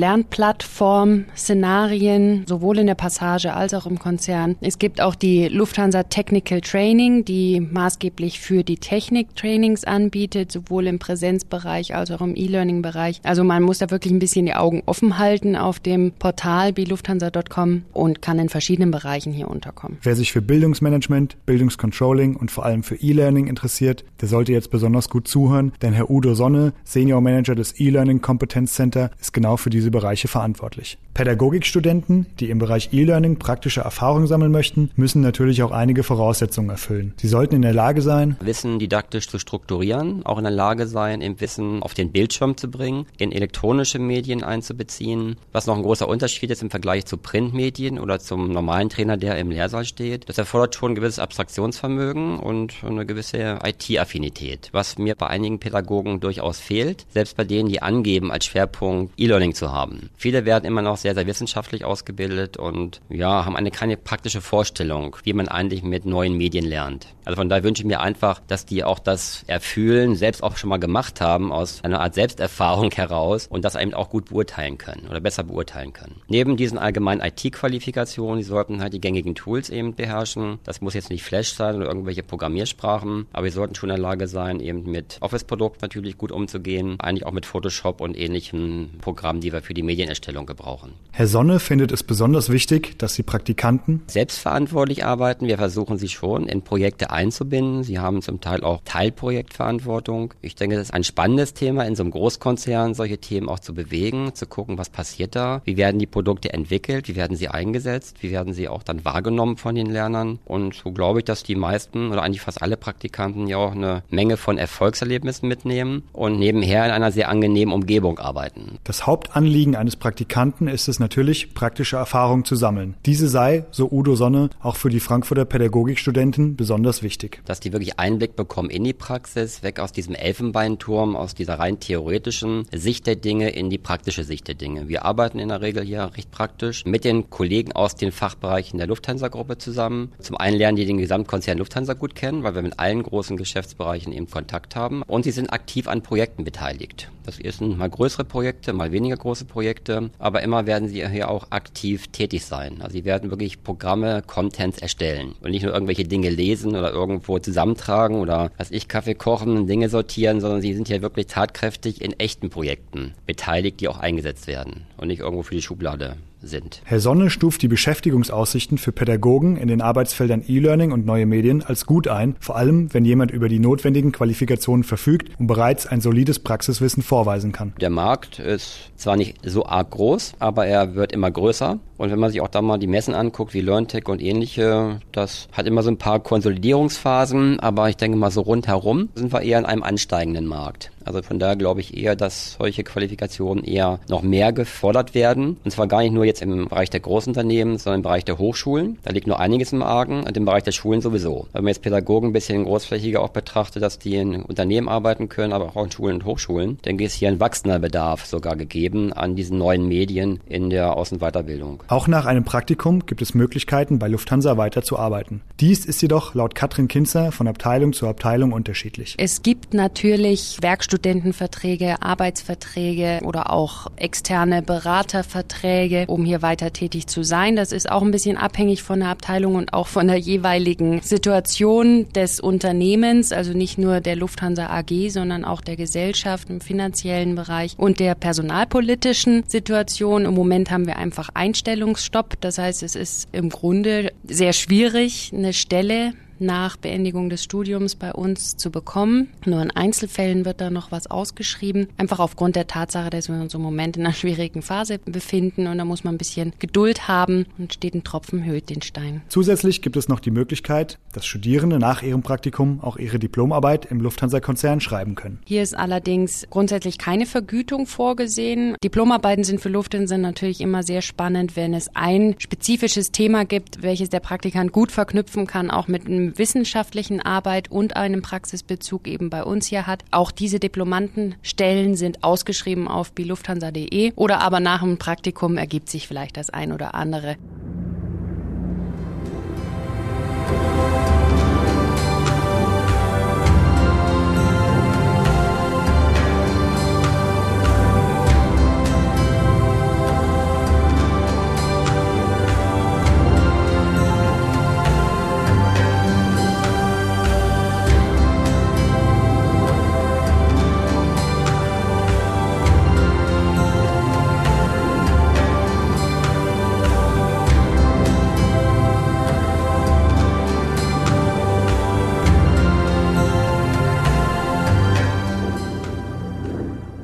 Lernplattform-Szenarien, 1.19 2.45
sowohl 2.47 2.79
in 2.79 2.87
der 2.87 2.95
Passage 2.95 3.53
als 3.53 3.75
auch 3.75 3.87
im 3.87 3.99
Konzern. 3.99 4.57
Es 4.61 4.79
gibt 4.79 5.01
auch 5.01 5.15
die 5.15 5.49
Lufthansa 5.49 6.05
Technical 6.05 6.61
Training, 6.61 7.25
die 7.25 7.61
maßgeblich 7.61 8.41
für 8.41 8.63
die 8.63 8.77
Technik 8.77 9.35
Trainings 9.37 9.85
anbietet, 9.85 10.53
sowohl 10.53 10.87
im 10.87 10.99
Präsenzbereich 10.99 11.95
als 11.95 12.11
auch 12.11 12.21
im 12.21 12.37
E-Learning-Bereich. 12.37 13.21
Also 13.23 13.45
man 13.45 13.63
muss 13.63 13.79
da 13.79 13.91
wirklich 13.91 14.13
ein 14.13 14.19
bisschen 14.19 14.47
die 14.47 14.55
Augen 14.55 14.83
offen 14.87 15.19
halten 15.19 15.57
auf 15.57 15.81
dem 15.81 16.13
Portal 16.13 16.73
bilufthansa.com 16.73 17.83
und 17.93 18.23
kann 18.23 18.39
in 18.39 18.49
verschiedenen 18.49 18.91
Bereichen 18.91 19.33
hier 19.33 19.49
unterkommen. 19.49 19.99
Wer 20.03 20.17
sich 20.17 20.33
für 20.33 20.43
Bildungsmanagement, 20.43 21.37
Bildungscontrolling 21.47 22.37
und 22.37 22.51
vor 22.51 22.65
allem 22.65 22.83
für 22.83 22.97
E-Learning 22.97 23.47
interessiert, 23.47 24.05
der 24.21 24.29
sollte 24.29 24.53
jetzt 24.53 24.71
besonders 24.71 25.09
gut 25.09 25.29
zuhören, 25.29 25.73
denn 25.83 25.93
Herr 25.93 26.11
Udo 26.11 26.35
Sonne, 26.35 26.73
Senior 26.85 27.21
Manager 27.21 27.55
des 27.55 27.79
E-Learning 27.79 28.21
Competence 28.21 28.75
Center, 28.75 29.11
ist 29.21 29.33
genau 29.33 29.57
für 29.57 29.71
diese 29.71 29.91
Bereiche 29.91 30.29
verantwortlich. 30.29 30.99
Pädagogikstudenten, 31.15 32.27
die 32.39 32.51
im 32.51 32.59
Bereich 32.59 32.91
E-Learning 32.93 33.39
praktische 33.39 33.81
Erfahrung 33.81 34.27
sammeln 34.27 34.53
möchten, 34.53 34.91
müssen 34.95 35.21
natürlich 35.21 35.63
auch 35.63 35.73
einige 35.73 36.05
Voraussetzungen 36.05 36.71
erfüllen. 36.71 37.13
Sie 37.17 37.27
sollten 37.27 37.57
in 37.57 37.63
der 37.63 37.75
Lage 37.75 38.03
sein, 38.03 38.37
Wissen 38.41 38.79
didaktisch 38.79 39.29
zu 39.29 39.39
strukturieren, 39.39 40.25
auch 40.25 40.39
in 40.39 40.45
der 40.45 40.53
Lage 40.53 40.87
sein, 40.87 41.21
im 41.21 41.41
Wissen 41.41 41.83
auf 41.83 41.95
den 41.95 42.13
Bildschirm 42.13 42.57
zu 42.57 42.71
bringen, 42.71 43.07
in 43.19 43.33
elektronische 43.33 43.99
Medien 43.99 44.45
einzubeziehen. 44.45 45.37
Was 45.53 45.67
noch 45.67 45.77
ein 45.77 45.83
großer 45.83 46.09
Unterschied 46.09 46.51
ist 46.51 46.63
im 46.63 46.71
Vergleich 46.71 47.05
zu 47.07 47.17
Printmedien 47.17 47.99
oder 47.99 48.21
zum 48.21 48.53
normalen 48.53 48.89
Trainer, 48.89 49.17
der 49.17 49.39
im 49.39 49.51
Lehrsaal 49.51 49.85
steht. 49.85 50.29
Das 50.29 50.39
erfordert 50.39 50.77
schon 50.77 50.93
ein 50.93 50.95
gewisses 50.95 51.19
Abstraktionsvermögen 51.19 52.39
und 52.39 52.75
eine 52.85 53.05
gewisse 53.07 53.59
IT-Affinität, 53.65 54.69
was 54.73 54.99
mir 54.99 55.15
bei 55.17 55.27
einigen 55.27 55.59
Pädagogen 55.59 56.21
durchaus 56.21 56.61
fehlt, 56.61 57.07
selbst 57.11 57.37
bei 57.37 57.45
denen, 57.45 57.69
die 57.69 57.83
angeben, 57.83 58.31
als 58.31 58.47
Schwerpunkt 58.47 59.13
E-Learning 59.17 59.55
zu 59.55 59.73
haben. 59.73 60.11
Viele 60.17 60.45
werden 60.45 60.65
immer 60.65 60.83
noch 60.83 60.97
sehr, 60.97 61.08
sehr 61.15 61.27
wissenschaftlich 61.27 61.85
ausgebildet 61.85 62.57
und 62.57 63.01
ja, 63.09 63.45
haben 63.45 63.57
eine 63.57 63.71
keine 63.71 63.97
praktische 63.97 64.41
Vorstellung, 64.41 65.17
wie 65.25 65.33
man 65.33 65.49
eigentlich 65.49 65.83
mit 65.83 66.05
neuen 66.05 66.37
Medien 66.37 66.65
lernt. 66.65 67.09
Also 67.25 67.37
von 67.37 67.49
daher 67.49 67.65
wünsche 67.65 67.83
ich 67.83 67.87
mir 67.87 68.01
einfach, 68.01 68.41
dass 68.47 68.65
die 68.65 68.85
auch 68.85 68.99
das 68.99 69.45
Erfühlen 69.47 70.17
selbst 70.17 70.43
auch 70.43 70.57
schon 70.57 70.71
mal 70.71 70.79
gemacht 70.79 71.21
haben 71.21 71.53
aus 71.53 71.85
einer 71.85 72.01
Art 72.01 72.15
Selbsterfahrung 72.15 72.91
heraus 72.91 73.47
und 73.47 73.65
das 73.65 73.75
eben 73.75 73.93
auch 73.95 74.09
gut 74.09 74.31
beurteilen 74.31 74.79
können 74.79 75.07
oder 75.09 75.21
besser 75.21 75.45
beurteilen 75.45 75.93
können. 75.93 76.23
Neben 76.29 76.57
diesen 76.57 76.79
allgemeinen 76.79 77.21
IT-Qualifikationen, 77.21 78.39
die 78.39 78.45
sollten 78.45 78.81
halt 78.81 78.93
die 78.93 79.01
gängigen 79.01 79.35
Tools 79.35 79.69
eben 79.71 79.95
beherrschen. 79.95 80.59
Das 80.65 80.81
muss 80.81 80.95
jetzt 80.95 81.11
nicht 81.11 81.23
Flash 81.23 81.53
sein 81.53 81.77
oder 81.77 81.87
irgendwelche 81.87 82.23
Programmiersprachen, 82.23 83.27
aber 83.33 83.45
wir 83.45 83.53
sollten 83.53 83.75
schon 83.75 83.91
in 83.91 83.97
der 83.97 84.03
Lage 84.03 84.27
sein, 84.27 84.61
eben 84.61 84.91
mit 84.91 85.19
Office-Produkten 85.21 85.81
natürlich 85.83 86.17
gut 86.17 86.33
umzugehen, 86.33 86.99
eigentlich 86.99 87.27
auch 87.27 87.33
mit 87.33 87.47
Photoshop 87.47 88.01
und 88.01 88.17
ähnlichen 88.17 88.99
Programmen, 89.01 89.41
die 89.41 89.53
wir 89.53 89.63
für 89.63 89.75
die 89.75 89.83
Medienerstellung 89.83 90.47
gebrauchen. 90.47 90.88
Herr 91.19 91.27
Sonne 91.27 91.59
findet 91.59 91.91
es 91.91 92.05
besonders 92.05 92.49
wichtig, 92.49 92.97
dass 92.97 93.15
die 93.15 93.25
Praktikanten 93.25 94.03
selbstverantwortlich 94.07 95.05
arbeiten. 95.05 95.49
Wir 95.49 95.59
versuchen 95.59 95.99
sie 95.99 96.09
schon 96.09 96.47
in 96.47 96.63
Projekte 96.63 97.11
einzubinden. 97.11 97.83
Sie 97.83 97.99
haben 97.99 98.23
zum 98.23 98.41
Teil 98.41 98.63
auch 98.63 98.83
Teilprojektverantwortung. 98.85 100.35
Ich 100.43 100.55
denke, 100.55 100.77
das 100.77 100.91
ist 100.91 100.95
ein 100.95 101.03
spannendes 101.03 101.55
Thema, 101.55 101.87
in 101.87 101.97
so 101.97 102.05
einem 102.05 102.13
Großkonzern 102.13 102.95
solche 102.95 103.19
Themen 103.19 103.49
auch 103.49 103.59
zu 103.59 103.75
bewegen, 103.75 104.33
zu 104.37 104.47
gucken, 104.47 104.79
was 104.79 104.91
passiert 104.91 105.35
da, 105.35 105.61
wie 105.65 105.77
werden 105.77 105.99
die 105.99 106.07
Produkte 106.07 106.53
entwickelt, 106.53 107.09
wie 107.09 107.17
werden 107.17 107.37
sie 107.37 107.49
eingesetzt, 107.49 108.19
wie 108.21 108.31
werden 108.31 108.53
sie 108.53 108.69
auch 108.69 108.85
dann 108.85 109.05
wahrgenommen 109.05 109.57
von 109.57 109.75
den 109.75 109.91
Lernern. 109.91 110.39
Und 110.45 110.77
so 110.77 110.93
glaube 110.93 111.19
ich, 111.19 111.25
dass 111.25 111.43
die 111.43 111.57
meisten 111.57 112.13
oder 112.13 112.23
eigentlich 112.23 112.43
fast 112.43 112.63
alle 112.63 112.77
Praktikanten 112.77 113.49
ja 113.49 113.57
auch 113.57 113.73
eine 113.73 114.05
Menge 114.09 114.37
von 114.37 114.57
Erfolgserlebnissen 114.57 115.49
mitnehmen 115.49 116.05
und 116.13 116.39
nebenher 116.39 116.85
in 116.85 116.93
einer 116.93 117.11
sehr 117.11 117.29
angenehmen 117.29 117.75
Umgebung 117.75 118.21
arbeiten. 118.21 118.79
Das 118.85 119.05
Hauptanliegen 119.05 119.75
eines 119.75 119.97
Praktikanten 119.97 120.69
ist 120.69 120.78
es 120.87 121.01
natürlich, 121.01 121.55
praktische 121.55 121.97
Erfahrung 121.97 122.45
zu 122.45 122.55
sammeln. 122.55 122.95
Diese 123.07 123.27
sei, 123.27 123.65
so 123.73 123.91
Udo 123.91 124.15
Sonne, 124.15 124.51
auch 124.61 124.77
für 124.77 124.91
die 124.91 125.01
Frankfurter 125.01 125.45
Pädagogikstudenten 125.45 126.55
besonders 126.55 127.03
wichtig. 127.03 127.41
Dass 127.47 127.59
die 127.59 127.73
wirklich 127.73 127.99
Einblick 127.99 128.37
bekommen 128.37 128.71
in 128.71 128.85
die 128.85 128.93
Praxis, 128.93 129.65
weg 129.65 129.81
aus 129.81 129.93
diesem 129.93 130.15
Elfenbeinturm, 130.15 131.17
aus 131.17 131.35
dieser 131.35 131.59
rein 131.59 131.81
theoretischen 131.81 132.67
Sicht 132.73 133.07
der 133.07 133.17
Dinge 133.17 133.51
in 133.51 133.71
die 133.71 133.79
praktische 133.79 134.25
Sicht 134.25 134.47
der 134.47 134.55
Dinge. 134.55 134.89
Wir 134.89 135.05
arbeiten 135.05 135.39
in 135.39 135.49
der 135.49 135.63
Regel 135.63 135.83
hier 135.83 136.13
recht 136.17 136.31
praktisch 136.31 136.85
mit 136.85 137.05
den 137.05 137.31
Kollegen 137.31 137.73
aus 137.73 137.97
den 137.97 138.13
Fachbereichen 138.13 138.79
der 138.79 138.87
Lufthansa-Gruppe 138.87 139.59
zusammen. 139.59 140.13
Zum 140.21 140.37
einen 140.37 140.59
lernen 140.59 140.77
die 140.77 140.87
den 140.87 140.99
Gesamtkonzern 140.99 141.59
Lufthansa 141.59 141.95
gut 141.95 142.15
kennen, 142.15 142.43
weil 142.43 142.55
wir 142.55 142.63
mit 142.63 142.79
allen 142.79 143.03
großen 143.03 143.37
Geschäftsbereichen 143.37 144.13
eben 144.13 144.31
Kontakt 144.31 144.77
haben 144.77 145.03
und 145.03 145.25
sie 145.25 145.31
sind 145.31 145.53
aktiv 145.53 145.89
an 145.89 146.03
Projekten 146.03 146.45
beteiligt. 146.45 147.11
Das 147.25 147.37
sind 147.37 147.77
mal 147.77 147.91
größere 147.91 148.25
Projekte, 148.25 148.73
mal 148.73 148.91
weniger 148.91 149.17
große 149.17 149.45
Projekte, 149.45 150.11
aber 150.19 150.43
immer 150.43 150.67
werden 150.69 150.89
sie 150.89 151.05
hier 151.09 151.29
auch 151.29 151.51
aktiv 151.51 152.07
tätig 152.13 152.45
sein. 152.45 152.81
Also 152.81 152.93
sie 152.93 153.05
werden 153.05 153.31
wirklich 153.31 153.65
Programme, 153.65 154.23
Contents 154.25 154.79
erstellen 154.79 155.35
und 155.41 155.51
nicht 155.51 155.65
nur 155.65 155.73
irgendwelche 155.73 156.05
Dinge 156.05 156.31
lesen 156.31 156.77
oder 156.77 156.93
irgendwo 156.93 157.41
zusammentragen 157.41 158.21
oder 158.21 158.53
was 158.57 158.71
ich 158.71 158.87
Kaffee 158.87 159.17
kochen, 159.17 159.67
Dinge 159.67 159.89
sortieren, 159.89 160.41
sondern 160.41 160.61
sie 160.61 160.75
sind 160.75 160.87
hier 160.87 161.03
wirklich 161.03 161.27
tatkräftig 161.27 162.01
in 162.01 162.13
echten 162.13 162.51
Projekten 162.51 163.15
beteiligt, 163.27 163.81
die 163.81 163.89
auch 163.89 163.99
eingesetzt 163.99 164.47
werden 164.47 164.87
und 164.97 165.09
nicht 165.09 165.19
irgendwo 165.19 165.43
für 165.43 165.57
die 165.57 165.63
Schublade 165.63 166.17
sind. 166.41 166.83
Herr 166.85 167.01
Sonne 167.01 167.31
stuft 167.31 167.63
die 167.63 167.69
Beschäftigungsaussichten 167.69 168.79
für 168.79 168.93
Pädagogen 168.93 169.57
in 169.57 169.69
den 169.69 169.81
Arbeitsfeldern 169.81 170.45
E-Learning 170.47 170.93
und 170.93 171.07
neue 171.07 171.27
Medien 171.27 171.63
als 171.63 171.87
gut 171.87 172.09
ein, 172.09 172.37
vor 172.41 172.57
allem 172.57 172.93
wenn 172.95 173.05
jemand 173.05 173.31
über 173.31 173.49
die 173.49 173.59
notwendigen 173.59 174.13
Qualifikationen 174.13 174.85
verfügt 174.85 175.31
und 175.39 175.47
bereits 175.47 175.87
ein 175.87 176.01
solides 176.01 176.39
Praxiswissen 176.39 177.03
vorweisen 177.03 177.53
kann. 177.53 177.73
Der 177.81 177.91
Markt 177.91 178.39
ist 178.39 178.91
zwar 178.97 179.17
nicht 179.17 179.39
so 179.45 179.67
arg 179.67 179.91
groß, 179.91 180.35
aber 180.39 180.67
er 180.67 180.95
wird 180.95 181.13
immer 181.13 181.31
größer 181.31 181.79
Und 181.99 182.11
wenn 182.11 182.19
man 182.19 182.31
sich 182.31 182.41
auch 182.41 182.49
da 182.49 182.63
mal 182.63 182.79
die 182.79 182.87
Messen 182.87 183.15
anguckt, 183.15 183.53
wie 183.55 183.61
LearnTech 183.61 184.09
und 184.09 184.23
ähnliche, 184.23 185.01
das 185.13 185.49
hat 185.53 185.67
immer 185.67 185.83
so 185.83 185.91
ein 185.91 185.99
paar 185.99 186.21
Konsolidierungsphasen, 186.21 187.61
aber 187.61 187.89
ich 187.89 187.97
denke 187.97 188.17
mal 188.17 188.31
so 188.31 188.41
rundherum 188.41 189.09
sind 189.15 189.33
wir 189.33 189.43
eher 189.43 189.59
in 189.59 189.67
einem 189.67 189.83
ansteigenden 189.83 190.47
Markt. 190.47 190.91
Also 191.09 191.23
von 191.23 191.39
daher 191.39 191.57
glaube 191.57 191.81
ich 191.81 191.97
eher, 191.97 192.17
dass 192.17 192.57
solche 192.59 192.85
Qualifikationen 192.85 193.65
eher 193.65 193.99
noch 194.11 194.21
mehr 194.21 194.53
gefordert 194.53 195.15
werden. 195.15 195.57
Und 195.65 195.71
zwar 195.71 195.87
gar 195.87 196.03
nicht 196.03 196.13
nur 196.13 196.27
jetzt 196.27 196.43
im 196.43 196.69
Bereich 196.69 196.91
der 196.91 197.01
Großunternehmen, 197.01 197.79
sondern 197.79 198.01
im 198.01 198.03
Bereich 198.03 198.27
der 198.27 198.39
Hochschulen. 198.39 198.99
Da 199.05 199.13
liegt 199.13 199.27
nur 199.27 199.41
einiges 199.41 199.73
im 199.73 199.83
Argen 199.83 200.25
und 200.25 200.37
im 200.37 200.45
Bereich 200.45 200.65
der 200.65 200.73
Schulen 200.73 201.01
sowieso. 201.01 201.47
Wenn 201.53 201.65
man 201.65 201.69
jetzt 201.69 201.83
Pädagogen 201.83 202.29
ein 202.29 202.33
bisschen 202.35 202.65
großflächiger 202.65 203.23
auch 203.23 203.31
betrachtet, 203.31 203.83
dass 203.83 203.99
die 203.99 204.17
in 204.17 204.43
Unternehmen 204.43 204.89
arbeiten 204.89 205.31
können, 205.31 205.55
aber 205.55 205.75
auch 205.75 205.85
in 205.85 205.91
Schulen 205.91 206.17
und 206.17 206.25
Hochschulen, 206.27 206.79
denke 206.85 207.05
ich, 207.05 207.09
ist 207.09 207.17
hier 207.17 207.29
ein 207.29 207.41
wachsender 207.41 207.79
Bedarf 207.79 208.27
sogar 208.27 208.57
gegeben 208.57 209.15
an 209.15 209.35
diesen 209.35 209.57
neuen 209.57 209.89
Medien 209.89 210.41
in 210.47 210.69
der 210.69 210.99
Außen- 210.99 211.15
und 211.15 211.21
Weiterbildung. 211.21 211.83
Auch 211.89 212.09
nach 212.09 212.27
einem 212.27 212.45
Praktikum 212.45 213.07
gibt 213.07 213.23
es 213.23 213.35
Möglichkeiten, 213.35 213.99
bei 213.99 214.09
Lufthansa 214.09 214.57
weiterzuarbeiten. 214.57 215.41
Dies 215.61 215.85
ist 215.85 216.01
jedoch 216.01 216.35
laut 216.35 216.55
Katrin 216.55 216.89
Kinzer 216.89 217.33
von 217.33 217.49
Abteilung 217.49 217.93
zu 217.93 218.07
Abteilung 218.07 218.53
unterschiedlich. 218.53 219.15
Es 219.19 219.43
gibt 219.43 219.75
natürlich 219.75 220.59
Werkstudenten, 220.61 221.19
Studentenverträge, 221.19 222.03
Arbeitsverträge 222.03 223.21
oder 223.25 223.51
auch 223.51 223.89
externe 223.97 224.63
Beraterverträge, 224.63 226.05
um 226.07 226.25
hier 226.25 226.43
weiter 226.43 226.73
tätig 226.73 227.07
zu 227.07 227.23
sein. 227.23 227.57
Das 227.57 227.73
ist 227.73 227.91
auch 227.91 228.03
ein 228.03 228.11
bisschen 228.11 228.37
abhängig 228.37 228.83
von 228.83 229.01
der 229.01 229.09
Abteilung 229.09 229.55
und 229.57 229.73
auch 229.73 229.87
von 229.87 230.07
der 230.07 230.19
jeweiligen 230.19 231.01
Situation 231.03 232.09
des 232.13 232.41
Unternehmens, 232.41 233.33
also 233.33 233.53
nicht 233.53 233.79
nur 233.79 234.01
der 234.01 234.17
Lufthansa 234.17 234.67
AG, 234.67 235.11
sondern 235.11 235.45
auch 235.45 235.61
der 235.61 235.77
Gesellschaft 235.77 236.51
im 236.51 236.61
finanziellen 236.61 237.35
Bereich 237.35 237.75
und 237.77 238.01
der 238.01 238.15
personalpolitischen 238.15 239.45
Situation. 239.47 240.25
Im 240.25 240.35
Moment 240.35 240.71
haben 240.71 240.87
wir 240.87 240.97
einfach 240.97 241.31
Einstellungsstopp. 241.79 242.41
Das 242.41 242.59
heißt, 242.59 242.83
es 242.83 242.95
ist 242.95 243.29
im 243.33 243.51
Grunde 243.51 244.13
sehr 244.25 244.53
schwierig, 244.53 245.31
eine 245.33 245.53
Stelle 245.53 246.13
nach 246.41 246.77
Beendigung 246.77 247.31
des 247.31 247.45
Studiums 247.45 247.95
bei 247.95 248.13
uns 248.13 248.57
zu 248.57 248.71
bekommen. 248.71 249.29
Nur 249.47 249.63
in 249.63 249.71
Einzelfällen 249.71 250.45
wird 250.45 250.61
da 250.61 250.71
noch 250.71 250.91
was 250.91 251.09
ausgeschrieben. 251.09 251.89
Einfach 251.97 252.19
aufgrund 252.19 252.57
der 252.57 252.67
Tatsache, 252.67 253.11
dass 253.11 253.29
wir 253.29 253.41
uns 253.41 253.55
im 253.55 253.63
Moment 253.63 253.97
in 253.97 254.05
einer 254.05 254.15
schwierigen 254.15 254.63
Phase 254.63 254.99
befinden 254.99 255.67
und 255.67 255.79
da 255.79 255.85
muss 255.85 256.05
man 256.05 256.15
ein 256.15 256.19
bisschen 256.19 256.53
Geduld 256.59 257.09
haben 257.09 257.47
und 257.59 257.75
steht 257.75 257.95
ein 257.95 258.05
Tropfen 258.05 258.45
höhlt 258.45 258.71
den 258.71 258.83
Stein. 258.83 259.23
Zusätzlich 259.29 259.83
gibt 259.83 259.97
es 259.97 260.09
noch 260.09 260.21
die 260.21 260.31
Möglichkeit, 260.31 260.99
dass 261.13 261.27
Studierende 261.27 261.79
nach 261.79 262.03
ihrem 262.03 262.23
Praktikum 262.23 262.81
auch 262.83 262.97
ihre 262.97 263.19
Diplomarbeit 263.19 263.87
im 263.87 264.01
Lufthansa-Konzern 264.01 264.81
schreiben 264.81 265.15
können. 265.15 265.39
Hier 265.45 265.63
ist 265.63 265.77
allerdings 265.77 266.47
grundsätzlich 266.51 266.99
keine 266.99 267.27
Vergütung 267.27 267.87
vorgesehen. 267.87 268.77
Diplomarbeiten 268.83 269.45
sind 269.45 269.61
für 269.61 269.69
Lufthansa 269.69 270.19
natürlich 270.19 270.61
immer 270.61 270.83
sehr 270.83 271.03
spannend, 271.03 271.57
wenn 271.57 271.75
es 271.75 271.95
ein 271.95 272.35
spezifisches 272.39 273.13
Thema 273.13 273.45
gibt, 273.45 273.83
welches 273.83 274.09
der 274.11 274.21
Praktikant 274.21 274.73
gut 274.73 274.93
verknüpfen 274.93 275.47
kann, 275.47 275.71
auch 275.71 275.89
mit 275.89 276.07
einem 276.07 276.28
wissenschaftlichen 276.37 277.21
Arbeit 277.21 277.71
und 277.71 277.97
einem 277.97 278.21
Praxisbezug 278.21 279.09
eben 279.09 279.31
bei 279.31 279.45
uns 279.45 279.67
hier 279.67 279.87
hat. 279.87 280.05
Auch 280.11 280.31
diese 280.31 280.59
Diplomantenstellen 280.59 281.95
sind 281.95 282.25
ausgeschrieben 282.25 282.89
auf 282.89 283.13
bilufthansa.de 283.13 284.13
oder 284.17 284.41
aber 284.41 284.61
nach 284.61 284.83
dem 284.83 284.99
Praktikum 284.99 285.57
ergibt 285.57 285.89
sich 285.89 286.09
vielleicht 286.09 286.37
das 286.37 286.51
ein 286.51 286.73
oder 286.73 286.95
andere. 286.95 287.37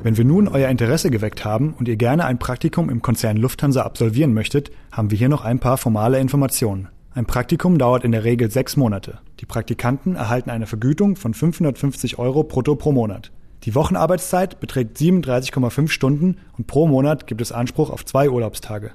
Wenn 0.05 0.17
wir 0.17 0.23
nun 0.23 0.47
euer 0.47 0.69
Interesse 0.69 1.09
geweckt 1.09 1.45
haben 1.45 1.73
und 1.79 1.87
ihr 1.87 1.95
gerne 1.95 2.25
ein 2.25 2.37
Praktikum 2.37 2.91
im 2.91 3.01
Konzern 3.01 3.37
Lufthansa 3.37 3.81
absolvieren 3.81 4.35
möchtet, 4.35 4.69
haben 4.91 5.09
wir 5.09 5.17
hier 5.17 5.29
noch 5.29 5.43
ein 5.43 5.57
paar 5.57 5.77
formale 5.77 6.19
Informationen. 6.19 6.89
Ein 7.15 7.25
Praktikum 7.25 7.79
dauert 7.79 8.03
in 8.03 8.11
der 8.11 8.23
Regel 8.23 8.51
sechs 8.51 8.77
Monate. 8.77 9.17
Die 9.39 9.47
Praktikanten 9.47 10.15
erhalten 10.15 10.51
eine 10.51 10.67
Vergütung 10.67 11.15
von 11.15 11.33
550 11.33 12.19
Euro 12.19 12.43
brutto 12.43 12.75
pro 12.75 12.91
Monat. 12.91 13.31
Die 13.63 13.73
Wochenarbeitszeit 13.73 14.59
beträgt 14.59 14.95
37,5 14.95 15.87
Stunden 15.87 16.37
und 16.55 16.67
pro 16.67 16.85
Monat 16.85 17.25
gibt 17.25 17.41
es 17.41 17.51
Anspruch 17.51 17.89
auf 17.89 18.05
zwei 18.05 18.29
Urlaubstage. 18.29 18.91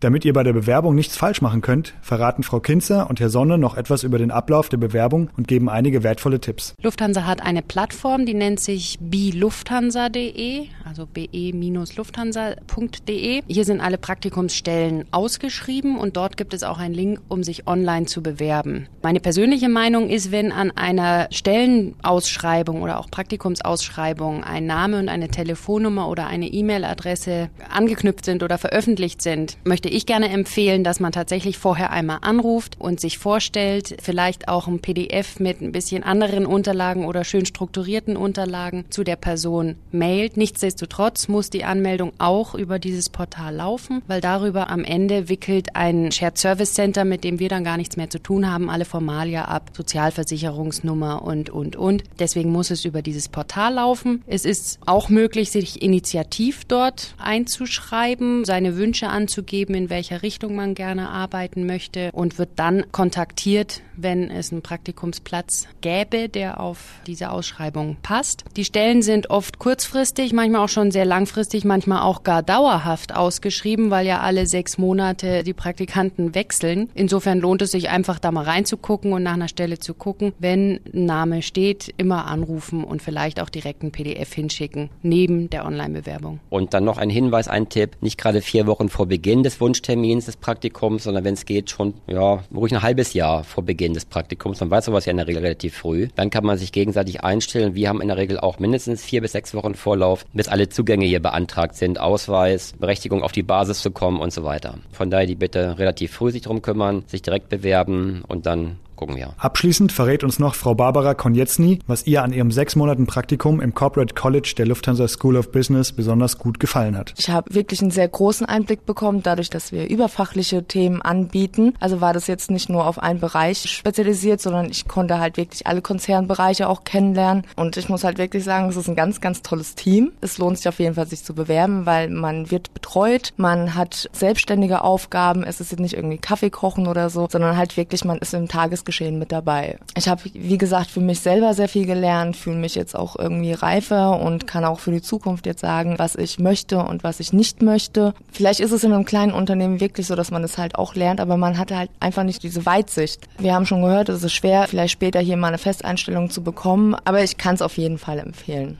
Damit 0.00 0.26
ihr 0.26 0.34
bei 0.34 0.42
der 0.42 0.52
Bewerbung 0.52 0.94
nichts 0.94 1.16
falsch 1.16 1.40
machen 1.40 1.62
könnt, 1.62 1.94
verraten 2.02 2.42
Frau 2.42 2.60
Kinzer 2.60 3.08
und 3.08 3.18
Herr 3.18 3.30
Sonne 3.30 3.56
noch 3.56 3.78
etwas 3.78 4.02
über 4.02 4.18
den 4.18 4.30
Ablauf 4.30 4.68
der 4.68 4.76
Bewerbung 4.76 5.30
und 5.38 5.48
geben 5.48 5.70
einige 5.70 6.02
wertvolle 6.02 6.38
Tipps. 6.38 6.74
Lufthansa 6.82 7.24
hat 7.24 7.42
eine 7.42 7.62
Plattform, 7.62 8.26
die 8.26 8.34
nennt 8.34 8.60
sich 8.60 8.98
bilufthansa.de, 9.00 10.66
also 10.84 11.06
be-lufthansa.de. 11.06 13.40
Hier 13.46 13.64
sind 13.64 13.80
alle 13.80 13.96
Praktikumsstellen 13.96 15.06
ausgeschrieben 15.12 15.98
und 15.98 16.18
dort 16.18 16.36
gibt 16.36 16.52
es 16.52 16.62
auch 16.62 16.76
einen 16.78 16.92
Link, 16.92 17.22
um 17.28 17.42
sich 17.42 17.66
online 17.66 18.04
zu 18.04 18.22
bewerben. 18.22 18.88
Meine 19.02 19.20
persönliche 19.20 19.70
Meinung 19.70 20.10
ist, 20.10 20.30
wenn 20.30 20.52
an 20.52 20.72
einer 20.72 21.28
Stellenausschreibung 21.30 22.82
oder 22.82 22.98
auch 22.98 23.10
Praktikumsausschreibung 23.10 24.44
ein 24.44 24.66
Name 24.66 24.98
und 24.98 25.08
eine 25.08 25.28
Telefonnummer 25.28 26.10
oder 26.10 26.26
eine 26.26 26.48
E-Mail-Adresse 26.48 27.48
angeknüpft 27.70 28.26
sind 28.26 28.42
oder 28.42 28.58
veröffentlicht 28.58 29.22
sind, 29.22 29.56
möchte 29.64 29.85
möchte 29.86 29.98
ich 29.98 30.06
gerne 30.06 30.30
empfehlen, 30.30 30.82
dass 30.82 30.98
man 30.98 31.12
tatsächlich 31.12 31.58
vorher 31.58 31.92
einmal 31.92 32.18
anruft 32.22 32.74
und 32.80 32.98
sich 32.98 33.18
vorstellt, 33.18 33.96
vielleicht 34.02 34.48
auch 34.48 34.66
ein 34.66 34.80
PDF 34.80 35.38
mit 35.38 35.60
ein 35.60 35.70
bisschen 35.70 36.02
anderen 36.02 36.44
Unterlagen 36.44 37.04
oder 37.04 37.22
schön 37.22 37.46
strukturierten 37.46 38.16
Unterlagen 38.16 38.84
zu 38.90 39.04
der 39.04 39.14
Person 39.14 39.76
mailt. 39.92 40.36
Nichtsdestotrotz 40.36 41.28
muss 41.28 41.50
die 41.50 41.62
Anmeldung 41.62 42.12
auch 42.18 42.56
über 42.56 42.80
dieses 42.80 43.10
Portal 43.10 43.54
laufen, 43.54 44.02
weil 44.08 44.20
darüber 44.20 44.70
am 44.70 44.82
Ende 44.82 45.28
wickelt 45.28 45.76
ein 45.76 46.10
Shared 46.10 46.36
Service 46.36 46.74
Center, 46.74 47.04
mit 47.04 47.22
dem 47.22 47.38
wir 47.38 47.48
dann 47.48 47.62
gar 47.62 47.76
nichts 47.76 47.96
mehr 47.96 48.10
zu 48.10 48.18
tun 48.20 48.50
haben, 48.50 48.68
alle 48.68 48.86
Formalia 48.86 49.44
ab, 49.44 49.70
Sozialversicherungsnummer 49.72 51.22
und, 51.22 51.48
und, 51.48 51.76
und. 51.76 52.02
Deswegen 52.18 52.50
muss 52.50 52.72
es 52.72 52.84
über 52.84 53.02
dieses 53.02 53.28
Portal 53.28 53.74
laufen. 53.74 54.24
Es 54.26 54.44
ist 54.44 54.80
auch 54.84 55.10
möglich, 55.10 55.52
sich 55.52 55.80
initiativ 55.80 56.64
dort 56.64 57.14
einzuschreiben, 57.18 58.44
seine 58.44 58.76
Wünsche 58.76 59.06
anzugeben, 59.06 59.75
in 59.76 59.90
welcher 59.90 60.22
Richtung 60.22 60.56
man 60.56 60.74
gerne 60.74 61.08
arbeiten 61.08 61.66
möchte 61.66 62.10
und 62.12 62.38
wird 62.38 62.50
dann 62.56 62.90
kontaktiert, 62.90 63.82
wenn 63.96 64.30
es 64.30 64.52
einen 64.52 64.62
Praktikumsplatz 64.62 65.66
gäbe, 65.80 66.28
der 66.28 66.60
auf 66.60 66.78
diese 67.06 67.30
Ausschreibung 67.30 67.96
passt. 68.02 68.44
Die 68.56 68.64
Stellen 68.64 69.02
sind 69.02 69.30
oft 69.30 69.58
kurzfristig, 69.58 70.32
manchmal 70.32 70.64
auch 70.64 70.68
schon 70.68 70.90
sehr 70.90 71.04
langfristig, 71.04 71.64
manchmal 71.64 72.02
auch 72.02 72.22
gar 72.22 72.42
dauerhaft 72.42 73.14
ausgeschrieben, 73.14 73.90
weil 73.90 74.06
ja 74.06 74.20
alle 74.20 74.46
sechs 74.46 74.78
Monate 74.78 75.42
die 75.42 75.54
Praktikanten 75.54 76.34
wechseln. 76.34 76.90
Insofern 76.94 77.40
lohnt 77.40 77.62
es 77.62 77.70
sich 77.72 77.88
einfach 77.88 78.18
da 78.18 78.30
mal 78.30 78.44
reinzugucken 78.44 79.12
und 79.12 79.22
nach 79.22 79.34
einer 79.34 79.48
Stelle 79.48 79.78
zu 79.78 79.94
gucken. 79.94 80.32
Wenn 80.38 80.80
ein 80.92 81.06
Name 81.06 81.42
steht, 81.42 81.94
immer 81.96 82.26
anrufen 82.26 82.84
und 82.84 83.02
vielleicht 83.02 83.40
auch 83.40 83.48
direkt 83.48 83.82
ein 83.82 83.92
PDF 83.92 84.32
hinschicken, 84.32 84.90
neben 85.02 85.50
der 85.50 85.64
Online-Bewerbung. 85.64 86.40
Und 86.50 86.74
dann 86.74 86.84
noch 86.84 86.98
ein 86.98 87.10
Hinweis, 87.10 87.48
ein 87.48 87.68
Tipp, 87.68 87.96
nicht 88.00 88.18
gerade 88.18 88.40
vier 88.40 88.66
Wochen 88.66 88.88
vor 88.88 89.06
Beginn 89.06 89.42
des 89.42 89.60
Wunschtermins 89.60 90.26
des 90.26 90.36
Praktikums, 90.36 91.04
sondern 91.04 91.24
wenn 91.24 91.34
es 91.34 91.44
geht, 91.44 91.70
schon 91.70 91.94
ja 92.06 92.42
ruhig 92.54 92.72
ein 92.72 92.82
halbes 92.82 93.14
Jahr 93.14 93.44
vor 93.44 93.64
Beginn 93.64 93.85
des 93.94 94.04
Praktikums. 94.04 94.60
Man 94.60 94.70
weiß 94.70 94.86
sowas 94.86 95.04
ja 95.04 95.10
in 95.10 95.16
der 95.16 95.26
Regel 95.26 95.42
relativ 95.42 95.76
früh. 95.76 96.08
Dann 96.14 96.30
kann 96.30 96.44
man 96.44 96.58
sich 96.58 96.72
gegenseitig 96.72 97.22
einstellen. 97.22 97.74
Wir 97.74 97.88
haben 97.88 98.00
in 98.00 98.08
der 98.08 98.16
Regel 98.16 98.38
auch 98.38 98.58
mindestens 98.58 99.04
vier 99.04 99.20
bis 99.20 99.32
sechs 99.32 99.54
Wochen 99.54 99.74
Vorlauf, 99.74 100.24
bis 100.32 100.48
alle 100.48 100.68
Zugänge 100.68 101.06
hier 101.06 101.20
beantragt 101.20 101.76
sind, 101.76 102.00
Ausweis, 102.00 102.74
Berechtigung 102.78 103.22
auf 103.22 103.32
die 103.32 103.42
Basis 103.42 103.80
zu 103.80 103.90
kommen 103.90 104.20
und 104.20 104.32
so 104.32 104.44
weiter. 104.44 104.78
Von 104.92 105.10
daher 105.10 105.26
die 105.26 105.34
bitte 105.34 105.78
relativ 105.78 106.12
früh 106.12 106.30
sich 106.30 106.42
drum 106.42 106.62
kümmern, 106.62 107.04
sich 107.06 107.22
direkt 107.22 107.48
bewerben 107.48 108.22
und 108.26 108.46
dann 108.46 108.78
gucken 108.96 109.16
wir. 109.16 109.34
Abschließend 109.38 109.92
verrät 109.92 110.24
uns 110.24 110.38
noch 110.38 110.54
Frau 110.54 110.74
Barbara 110.74 111.14
Konietzny, 111.14 111.78
was 111.86 112.06
ihr 112.06 112.22
an 112.22 112.32
ihrem 112.32 112.50
sechs 112.50 112.76
Monaten 112.76 113.06
Praktikum 113.06 113.60
im 113.60 113.74
Corporate 113.74 114.14
College 114.14 114.54
der 114.56 114.66
Lufthansa 114.66 115.06
School 115.08 115.36
of 115.36 115.52
Business 115.52 115.92
besonders 115.92 116.38
gut 116.38 116.58
gefallen 116.58 116.96
hat. 116.96 117.14
Ich 117.18 117.30
habe 117.30 117.54
wirklich 117.54 117.82
einen 117.82 117.90
sehr 117.90 118.08
großen 118.08 118.46
Einblick 118.46 118.86
bekommen, 118.86 119.22
dadurch, 119.22 119.50
dass 119.50 119.72
wir 119.72 119.88
überfachliche 119.88 120.64
Themen 120.64 121.02
anbieten. 121.02 121.74
Also 121.80 122.00
war 122.00 122.12
das 122.12 122.26
jetzt 122.26 122.50
nicht 122.50 122.68
nur 122.68 122.86
auf 122.86 122.98
einen 122.98 123.20
Bereich 123.20 123.70
spezialisiert, 123.70 124.40
sondern 124.40 124.70
ich 124.70 124.88
konnte 124.88 125.18
halt 125.18 125.36
wirklich 125.36 125.66
alle 125.66 125.82
Konzernbereiche 125.82 126.68
auch 126.68 126.84
kennenlernen. 126.84 127.44
Und 127.56 127.76
ich 127.76 127.88
muss 127.88 128.04
halt 128.04 128.18
wirklich 128.18 128.44
sagen, 128.44 128.68
es 128.68 128.76
ist 128.76 128.88
ein 128.88 128.96
ganz, 128.96 129.20
ganz 129.20 129.42
tolles 129.42 129.74
Team. 129.74 130.12
Es 130.20 130.38
lohnt 130.38 130.58
sich 130.58 130.68
auf 130.68 130.78
jeden 130.78 130.94
Fall, 130.94 131.06
sich 131.06 131.22
zu 131.22 131.34
bewerben, 131.34 131.86
weil 131.86 132.08
man 132.08 132.50
wird 132.50 132.72
betreut, 132.74 133.32
man 133.36 133.74
hat 133.74 134.08
selbstständige 134.12 134.82
Aufgaben. 134.82 135.44
Es 135.44 135.60
ist 135.60 135.70
jetzt 135.70 135.80
nicht 135.80 135.94
irgendwie 135.94 136.18
Kaffee 136.18 136.50
kochen 136.50 136.86
oder 136.86 137.10
so, 137.10 137.28
sondern 137.30 137.56
halt 137.56 137.76
wirklich, 137.76 138.04
man 138.04 138.18
ist 138.18 138.34
im 138.34 138.48
Tagesgeschehen 138.86 139.18
mit 139.18 139.32
dabei. 139.32 139.78
Ich 139.96 140.08
habe, 140.08 140.22
wie 140.32 140.58
gesagt, 140.58 140.90
für 140.90 141.00
mich 141.00 141.20
selber 141.20 141.54
sehr 141.54 141.68
viel 141.68 141.86
gelernt, 141.86 142.36
fühle 142.36 142.56
mich 142.56 142.74
jetzt 142.74 142.94
auch 142.94 143.16
irgendwie 143.16 143.52
reifer 143.52 144.20
und 144.20 144.46
kann 144.46 144.64
auch 144.64 144.78
für 144.78 144.92
die 144.92 145.02
Zukunft 145.02 145.46
jetzt 145.46 145.60
sagen, 145.60 145.98
was 145.98 146.14
ich 146.14 146.38
möchte 146.38 146.78
und 146.78 147.04
was 147.04 147.20
ich 147.20 147.32
nicht 147.32 147.62
möchte. 147.62 148.14
Vielleicht 148.30 148.60
ist 148.60 148.72
es 148.72 148.84
in 148.84 148.92
einem 148.92 149.04
kleinen 149.04 149.32
Unternehmen 149.32 149.80
wirklich 149.80 150.06
so, 150.06 150.14
dass 150.14 150.30
man 150.30 150.44
es 150.44 150.56
halt 150.56 150.76
auch 150.76 150.94
lernt, 150.94 151.20
aber 151.20 151.36
man 151.36 151.58
hat 151.58 151.72
halt 151.72 151.90
einfach 152.00 152.22
nicht 152.22 152.42
diese 152.42 152.64
Weitsicht. 152.64 153.26
Wir 153.38 153.54
haben 153.54 153.66
schon 153.66 153.82
gehört, 153.82 154.08
es 154.08 154.22
ist 154.22 154.32
schwer, 154.32 154.66
vielleicht 154.68 154.92
später 154.92 155.20
hier 155.20 155.36
mal 155.36 155.48
eine 155.48 155.58
Festeinstellung 155.58 156.30
zu 156.30 156.42
bekommen, 156.42 156.94
aber 157.04 157.22
ich 157.22 157.36
kann 157.36 157.56
es 157.56 157.62
auf 157.62 157.76
jeden 157.76 157.98
Fall 157.98 158.18
empfehlen. 158.18 158.78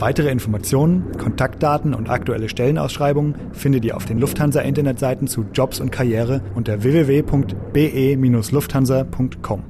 Weitere 0.00 0.30
Informationen, 0.30 1.16
Kontaktdaten 1.18 1.92
und 1.92 2.08
aktuelle 2.08 2.48
Stellenausschreibungen 2.48 3.34
findet 3.52 3.84
ihr 3.84 3.98
auf 3.98 4.06
den 4.06 4.18
Lufthansa-Internetseiten 4.18 5.28
zu 5.28 5.44
Jobs 5.52 5.78
und 5.78 5.92
Karriere 5.92 6.40
unter 6.54 6.82
www.be-lufthansa.com. 6.82 9.62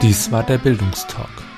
Dies 0.00 0.30
war 0.30 0.44
der 0.44 0.58
Bildungstalk, 0.58 1.43